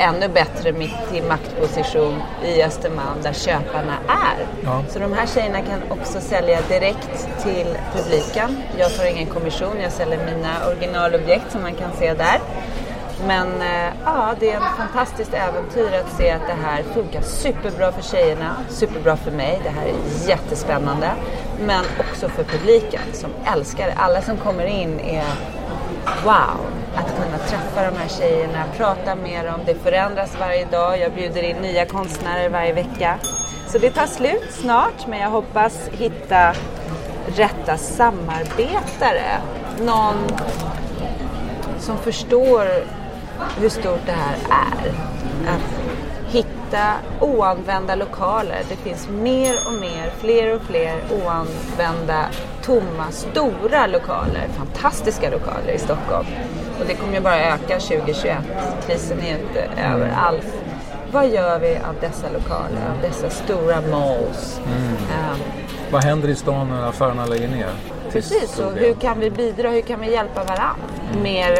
ännu 0.02 0.28
bättre 0.28 0.72
mitt 0.72 1.14
i 1.14 1.22
maktposition 1.22 2.22
i 2.44 2.64
Östermalm 2.64 3.22
där 3.24 3.34
köparna 3.34 3.96
är. 4.08 4.46
Ja. 4.64 4.84
Så 4.90 5.00
de 5.00 5.14
här 5.14 5.28
tjejerna 5.28 5.62
kan 5.62 5.82
också 5.90 6.22
sälja 6.22 6.62
direkt 6.68 7.44
till 7.44 7.78
publiken. 7.96 8.58
Jag 8.78 8.92
får 8.92 9.06
ingen 9.06 9.28
kommission, 9.28 9.80
jag 9.82 9.92
säljer 9.92 10.26
mina 10.26 10.68
originalobjekt 10.68 11.52
som 11.52 11.62
man 11.62 11.76
kan 11.76 11.92
se 12.00 12.14
där. 12.14 12.40
Men 13.28 13.62
eh, 13.62 13.94
ja, 14.06 14.36
det 14.40 14.52
är 14.52 14.58
ett 14.58 14.78
fantastiskt 14.78 15.34
äventyr 15.34 15.94
att 15.94 16.18
se 16.18 16.30
att 16.32 16.48
det 16.48 16.58
här 16.64 16.84
funkar 16.84 17.22
superbra 17.22 17.92
för 17.92 18.02
tjejerna, 18.02 18.56
superbra 18.70 19.18
för 19.18 19.32
mig. 19.32 19.62
Det 19.64 19.70
här 19.70 19.86
är 19.86 20.30
jättespännande. 20.30 21.12
Men 21.66 21.86
också 22.00 22.30
för 22.30 22.44
publiken 22.44 23.02
som 23.14 23.30
älskar 23.54 23.88
det. 23.88 23.94
Alla 23.98 24.22
som 24.22 24.38
kommer 24.38 24.66
in 24.66 25.00
är 25.00 25.26
wow, 26.24 26.66
att 26.96 27.16
kunna 27.16 27.38
träffa 27.38 27.92
de 27.92 27.98
här 27.98 28.08
tjejerna, 28.08 28.64
prata 28.78 29.16
med 29.16 29.46
dem. 29.46 29.60
Det 29.66 29.76
förändras 29.76 30.40
varje 30.40 30.66
dag. 30.66 31.00
Jag 31.00 31.14
bjuder 31.14 31.44
in 31.44 31.58
nya 31.58 31.86
konstnärer 31.86 32.50
varje 32.50 32.74
vecka. 32.74 33.20
Så 33.68 33.78
det 33.78 33.90
tar 33.90 34.08
slut 34.08 34.52
snart, 34.52 35.08
men 35.08 35.20
jag 35.20 35.30
hoppas 35.30 35.90
hitta 35.92 36.54
rätta 37.28 37.78
samarbetare. 37.78 39.42
Någon 39.82 40.16
som 41.80 41.98
förstår 41.98 42.68
hur 43.60 43.70
stort 43.70 44.06
det 44.06 44.12
här 44.12 44.36
är. 44.50 44.92
Att 45.50 46.34
hitta 46.34 46.61
oanvända 47.20 47.96
lokaler. 47.96 48.62
Det 48.70 48.76
finns 48.76 49.10
mer 49.10 49.54
och 49.68 49.74
mer, 49.82 50.12
fler 50.20 50.56
och 50.56 50.62
fler 50.62 50.96
oanvända, 51.12 52.26
tomma, 52.64 53.12
stora 53.12 53.88
lokaler. 53.88 54.48
Fantastiska 54.58 55.30
lokaler 55.30 55.72
i 55.74 55.80
Stockholm. 55.80 56.28
Och 56.80 56.86
det 56.88 56.96
kommer 56.96 57.14
ju 57.14 57.20
bara 57.20 57.40
öka 57.40 57.80
2021. 57.80 58.38
Krisen 58.88 59.20
är 59.20 59.32
inte 59.32 59.82
över 59.82 60.12
alls. 60.18 60.46
Vad 61.12 61.28
gör 61.30 61.60
vi 61.60 61.76
av 61.76 61.96
dessa 62.02 62.28
lokaler, 62.34 62.82
av 62.96 63.02
dessa 63.02 63.30
stora 63.30 63.82
malls? 63.92 64.60
Ehm, 64.66 65.40
Vad 65.92 66.04
händer 66.04 66.30
i 66.30 66.36
stan 66.36 66.70
när 66.70 66.90
affärerna 66.90 67.26
lägger 67.26 67.48
ner? 67.48 67.70
Precis, 68.12 68.60
och 68.60 68.72
hur 68.72 68.94
kan 68.94 69.20
vi 69.20 69.30
bidra, 69.32 69.70
hur 69.70 69.82
kan 69.82 70.00
vi 70.00 70.12
hjälpa 70.12 70.44
varandra? 70.44 70.76
Mer 71.24 71.60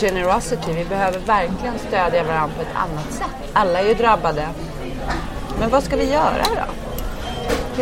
generosity, 0.00 0.72
vi 0.72 0.84
behöver 0.84 1.18
verkligen 1.18 1.78
stödja 1.78 2.22
varandra 2.24 2.54
på 2.56 2.62
ett 2.62 2.76
annat 2.76 3.12
sätt. 3.12 3.50
Alla 3.52 3.80
är 3.80 3.84
ju 3.88 3.94
drabbade. 3.94 4.48
Men 5.60 5.70
vad 5.70 5.82
ska 5.82 5.96
vi 5.96 6.12
göra 6.12 6.44
då? 6.56 6.62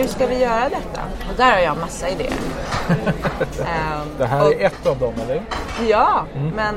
Hur 0.00 0.07
ska 0.09 0.27
vi 0.27 0.38
göra 0.38 0.68
detta? 0.68 1.00
Och 1.31 1.37
där 1.37 1.53
har 1.53 1.59
jag 1.59 1.77
massa 1.79 2.09
idéer. 2.09 2.33
Ehm, 3.61 4.09
Det 4.18 4.27
här 4.27 4.42
och- 4.46 4.53
är 4.53 4.66
ett 4.66 4.87
av 4.87 4.98
dem, 4.98 5.14
eller? 5.22 5.42
Ja, 5.88 6.24
men 6.57 6.74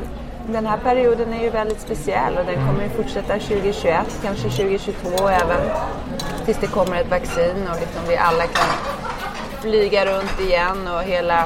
den 0.47 0.65
här 0.65 0.77
perioden 0.77 1.33
är 1.33 1.43
ju 1.43 1.49
väldigt 1.49 1.81
speciell 1.81 2.37
och 2.37 2.45
den 2.45 2.55
kommer 2.67 2.83
ju 2.83 2.89
fortsätta 2.89 3.33
2021, 3.39 4.05
kanske 4.23 4.49
2022 4.49 5.27
även. 5.27 5.69
Tills 6.45 6.57
det 6.57 6.67
kommer 6.67 7.01
ett 7.01 7.09
vaccin 7.09 7.67
och 7.73 7.79
liksom 7.79 8.01
vi 8.07 8.17
alla 8.17 8.43
kan 8.43 8.65
flyga 9.61 10.05
runt 10.05 10.39
igen 10.41 10.87
och 10.87 11.03
hela 11.03 11.43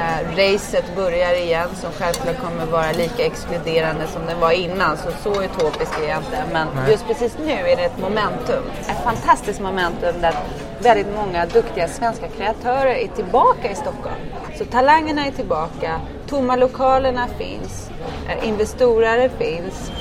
eh, 0.00 0.36
racet 0.36 0.96
börjar 0.96 1.34
igen 1.34 1.68
som 1.74 1.92
självklart 1.92 2.38
kommer 2.40 2.66
vara 2.66 2.92
lika 2.92 3.26
exkluderande 3.26 4.06
som 4.06 4.26
den 4.26 4.40
var 4.40 4.50
innan. 4.52 4.96
Så 4.96 5.10
så 5.22 5.42
utopisk 5.42 5.92
är 6.04 6.08
jag 6.08 6.18
inte. 6.18 6.44
Men 6.52 6.68
just 6.90 7.06
precis 7.06 7.36
nu 7.46 7.52
är 7.52 7.76
det 7.76 7.84
ett 7.84 7.98
momentum. 7.98 8.64
Ett 8.80 9.04
fantastiskt 9.04 9.60
momentum 9.60 10.14
där 10.20 10.34
väldigt 10.82 11.16
många 11.16 11.46
duktiga 11.46 11.88
svenska 11.88 12.28
kreatörer 12.28 12.94
är 12.94 13.08
tillbaka 13.08 13.70
i 13.70 13.74
Stockholm. 13.74 14.20
Så 14.58 14.64
talangerna 14.64 15.26
är 15.26 15.30
tillbaka, 15.30 16.00
tomma 16.26 16.56
lokalerna 16.56 17.26
finns, 17.38 17.90
eh, 18.28 18.48
investerare 18.48 19.28
finns. 19.38 19.92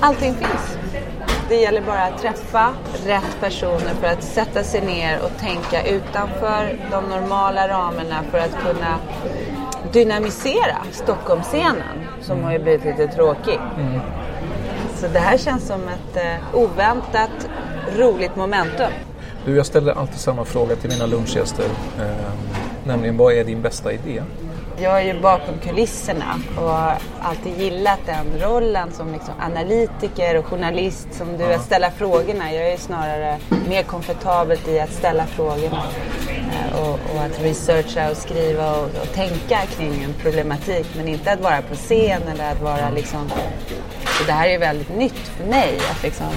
Allting 0.00 0.34
finns. 0.34 0.78
Det 1.48 1.56
gäller 1.56 1.80
bara 1.80 2.02
att 2.02 2.22
träffa 2.22 2.74
rätt 3.06 3.40
personer 3.40 3.94
för 4.00 4.06
att 4.06 4.22
sätta 4.22 4.62
sig 4.62 4.80
ner 4.80 5.20
och 5.22 5.30
tänka 5.40 5.88
utanför 5.88 6.78
de 6.90 7.04
normala 7.04 7.68
ramarna 7.68 8.22
för 8.30 8.38
att 8.38 8.56
kunna 8.66 8.98
dynamisera 9.92 10.76
Stockholmsscenen 10.92 12.06
som 12.20 12.44
har 12.44 12.52
ju 12.52 12.58
blivit 12.58 12.84
lite 12.84 13.06
tråkig. 13.08 13.58
Så 14.94 15.08
det 15.08 15.18
här 15.18 15.38
känns 15.38 15.66
som 15.66 15.80
ett 15.80 16.16
eh, 16.16 16.60
oväntat 16.60 17.48
roligt 17.98 18.36
momentum. 18.36 18.90
Du, 19.44 19.56
jag 19.56 19.66
ställer 19.66 19.92
alltid 19.92 20.20
samma 20.20 20.44
fråga 20.44 20.76
till 20.76 20.90
mina 20.90 21.06
lunchgäster. 21.06 21.64
Eh, 21.98 22.32
nämligen, 22.84 23.16
vad 23.16 23.32
är 23.32 23.44
din 23.44 23.62
bästa 23.62 23.92
idé? 23.92 24.22
Jag 24.78 25.00
är 25.00 25.14
ju 25.14 25.20
bakom 25.20 25.58
kulisserna 25.58 26.40
och 26.56 26.62
har 26.62 26.98
alltid 27.20 27.58
gillat 27.58 27.98
den 28.06 28.40
rollen 28.40 28.92
som 28.92 29.12
liksom 29.12 29.34
analytiker 29.40 30.38
och 30.38 30.46
journalist 30.46 31.08
som 31.10 31.36
du, 31.36 31.44
att 31.44 31.64
ställa 31.64 31.90
frågorna. 31.90 32.52
Jag 32.52 32.66
är 32.66 32.70
ju 32.70 32.76
snarare 32.76 33.38
mer 33.68 33.82
komfortabelt 33.82 34.68
i 34.68 34.80
att 34.80 34.92
ställa 34.92 35.26
frågorna 35.26 35.82
eh, 36.28 36.80
och, 36.80 36.92
och 36.92 37.22
att 37.24 37.42
researcha 37.42 38.10
och 38.10 38.16
skriva 38.16 38.76
och, 38.76 38.84
och, 38.84 39.12
tänka 39.14 39.58
kring 39.76 40.02
en 40.04 40.12
problematik 40.22 40.86
men 40.96 41.08
inte 41.08 41.32
att 41.32 41.40
vara 41.40 41.62
på 41.62 41.74
scen 41.74 42.22
eller 42.22 42.52
att 42.52 42.62
vara 42.62 42.90
liksom... 42.90 43.30
Så 44.18 44.24
det 44.26 44.32
här 44.32 44.48
är 44.48 44.58
väldigt 44.58 44.96
nytt 44.96 45.28
för 45.28 45.44
mig 45.44 45.78
att 45.90 46.02
liksom 46.02 46.30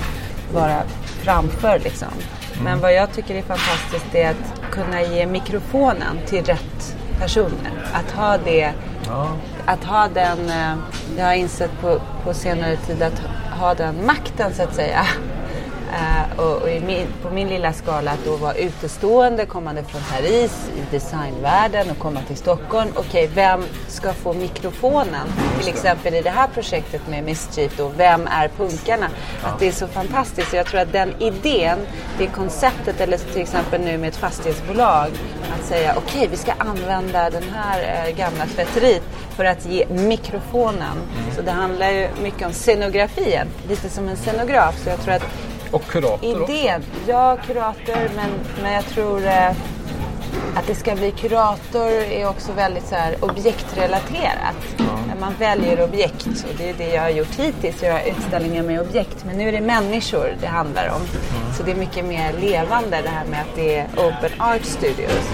vara 0.53 0.83
framför 1.23 1.79
liksom. 1.79 2.13
Men 2.57 2.67
mm. 2.67 2.79
vad 2.79 2.93
jag 2.93 3.13
tycker 3.13 3.35
är 3.35 3.41
fantastiskt 3.41 4.15
är 4.15 4.29
att 4.29 4.71
kunna 4.71 5.01
ge 5.01 5.25
mikrofonen 5.25 6.17
till 6.27 6.45
rätt 6.45 6.98
personer. 7.19 7.91
Att 7.93 8.11
ha 8.11 8.37
det, 8.37 8.73
ja. 9.07 9.27
att 9.65 9.83
ha 9.83 10.07
den, 10.07 10.49
eh, 10.49 10.77
jag 11.17 11.25
har 11.25 11.33
insett 11.33 11.71
på, 11.81 12.01
på 12.23 12.33
senare 12.33 12.77
tid 12.77 13.01
att 13.01 13.21
ha 13.59 13.73
den 13.73 14.05
makten 14.05 14.53
så 14.53 14.63
att 14.63 14.75
säga 14.75 15.05
Uh, 15.89 16.39
och, 16.39 16.61
och 16.61 16.67
min, 16.85 17.07
på 17.23 17.29
min 17.29 17.47
lilla 17.49 17.73
skala 17.73 18.11
att 18.11 18.25
då 18.25 18.35
vara 18.35 18.53
utestående, 18.53 19.45
kommande 19.45 19.83
från 19.83 20.01
Paris 20.01 20.69
i 20.77 20.91
designvärlden 20.91 21.91
och 21.91 21.99
komma 21.99 22.21
till 22.27 22.37
Stockholm. 22.37 22.89
Okej, 22.95 23.23
okay, 23.23 23.35
vem 23.35 23.63
ska 23.87 24.13
få 24.13 24.33
mikrofonen? 24.33 25.27
Till 25.59 25.67
exempel 25.69 26.13
i 26.13 26.21
det 26.21 26.29
här 26.29 26.47
projektet 26.47 27.07
med 27.07 27.23
Mischief 27.23 27.77
då, 27.77 27.91
vem 27.97 28.27
är 28.27 28.47
punkarna? 28.47 29.07
Ja. 29.41 29.47
Att 29.47 29.59
det 29.59 29.67
är 29.67 29.71
så 29.71 29.87
fantastiskt. 29.87 30.53
Jag 30.53 30.65
tror 30.65 30.81
att 30.81 30.91
den 30.91 31.13
idén, 31.19 31.77
det 32.17 32.27
konceptet, 32.27 33.01
eller 33.01 33.17
till 33.17 33.41
exempel 33.41 33.81
nu 33.81 33.97
med 33.97 34.07
ett 34.07 34.15
fastighetsbolag, 34.15 35.09
att 35.59 35.65
säga 35.65 35.93
okej, 35.97 36.17
okay, 36.17 36.27
vi 36.27 36.37
ska 36.37 36.51
använda 36.51 37.29
den 37.29 37.43
här 37.53 38.07
eh, 38.07 38.15
gamla 38.15 38.45
tvätteriet 38.45 39.03
för 39.35 39.45
att 39.45 39.65
ge 39.65 39.85
mikrofonen. 39.89 40.97
Mm. 40.97 41.35
Så 41.35 41.41
det 41.41 41.51
handlar 41.51 41.91
ju 41.91 42.07
mycket 42.23 42.47
om 42.47 42.53
scenografin, 42.53 43.47
lite 43.69 43.89
som 43.89 44.09
en 44.09 44.17
scenograf. 44.17 44.83
Så 44.83 44.89
jag 44.89 45.01
tror 45.01 45.13
att 45.13 45.23
och 45.71 45.83
kurator 45.85 46.43
Idén, 46.43 46.81
ja 47.07 47.37
kurator 47.47 48.09
men, 48.15 48.29
men 48.61 48.73
jag 48.73 48.85
tror 48.85 49.27
eh, 49.27 49.51
att 50.55 50.67
det 50.67 50.75
ska 50.75 50.95
bli 50.95 51.11
kurator 51.11 51.91
är 51.91 52.29
också 52.29 52.51
väldigt 52.51 52.87
så 52.87 52.95
här, 52.95 53.15
objektrelaterat. 53.19 54.55
Ja. 54.77 54.85
Man 55.19 55.33
väljer 55.39 55.83
objekt 55.83 56.27
och 56.27 56.55
det 56.57 56.69
är 56.69 56.73
det 56.73 56.89
jag 56.89 57.01
har 57.01 57.09
gjort 57.09 57.35
hittills, 57.35 57.83
göra 57.83 58.03
utställningar 58.03 58.63
med 58.63 58.81
objekt. 58.81 59.25
Men 59.25 59.37
nu 59.37 59.47
är 59.47 59.51
det 59.51 59.61
människor 59.61 60.35
det 60.41 60.47
handlar 60.47 60.89
om. 60.89 61.01
Ja. 61.11 61.53
Så 61.57 61.63
det 61.63 61.71
är 61.71 61.75
mycket 61.75 62.05
mer 62.05 62.33
levande 62.33 63.01
det 63.03 63.09
här 63.09 63.25
med 63.25 63.41
att 63.41 63.55
det 63.55 63.75
är 63.75 63.87
Open 63.97 64.41
Art 64.41 64.65
Studios. 64.65 65.29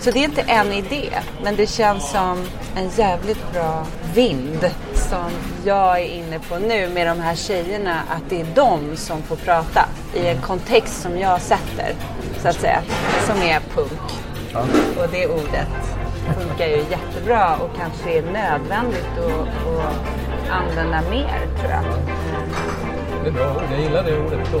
Så 0.00 0.10
det 0.10 0.18
är 0.18 0.24
inte 0.24 0.40
en 0.40 0.72
idé, 0.72 1.08
men 1.44 1.56
det 1.56 1.66
känns 1.66 2.10
som 2.10 2.44
en 2.76 2.90
jävligt 2.96 3.52
bra 3.52 3.86
vind 4.14 4.70
som 4.94 5.30
jag 5.64 6.00
är 6.00 6.04
inne 6.04 6.38
på 6.38 6.58
nu 6.58 6.88
med 6.88 7.06
de 7.06 7.20
här 7.20 7.34
tjejerna, 7.34 8.00
att 8.08 8.30
det 8.30 8.40
är 8.40 8.46
de 8.54 8.96
som 8.96 9.22
får 9.22 9.36
prata 9.36 9.88
i 10.14 10.26
en 10.26 10.40
kontext 10.40 11.02
som 11.02 11.18
jag 11.18 11.40
sätter, 11.40 11.94
så 12.42 12.48
att 12.48 12.60
säga, 12.60 12.82
som 13.26 13.36
är 13.36 13.60
punk. 13.74 14.00
Ja. 14.52 14.60
Och 15.02 15.08
det 15.12 15.26
ordet 15.26 15.68
funkar 16.38 16.66
ju 16.66 16.76
jättebra 16.76 17.56
och 17.56 17.70
kanske 17.76 18.18
är 18.18 18.22
nödvändigt 18.22 19.18
att, 19.18 19.66
att 19.68 20.50
använda 20.50 21.02
mer, 21.10 21.46
tror 21.58 21.70
jag. 21.70 21.84
Det 23.22 23.28
är 23.28 23.32
bra 23.32 23.54
ord, 23.56 23.62
jag 23.72 23.80
gillar 23.80 24.02
det 24.02 24.18
ordet. 24.18 24.48
Då. 24.52 24.60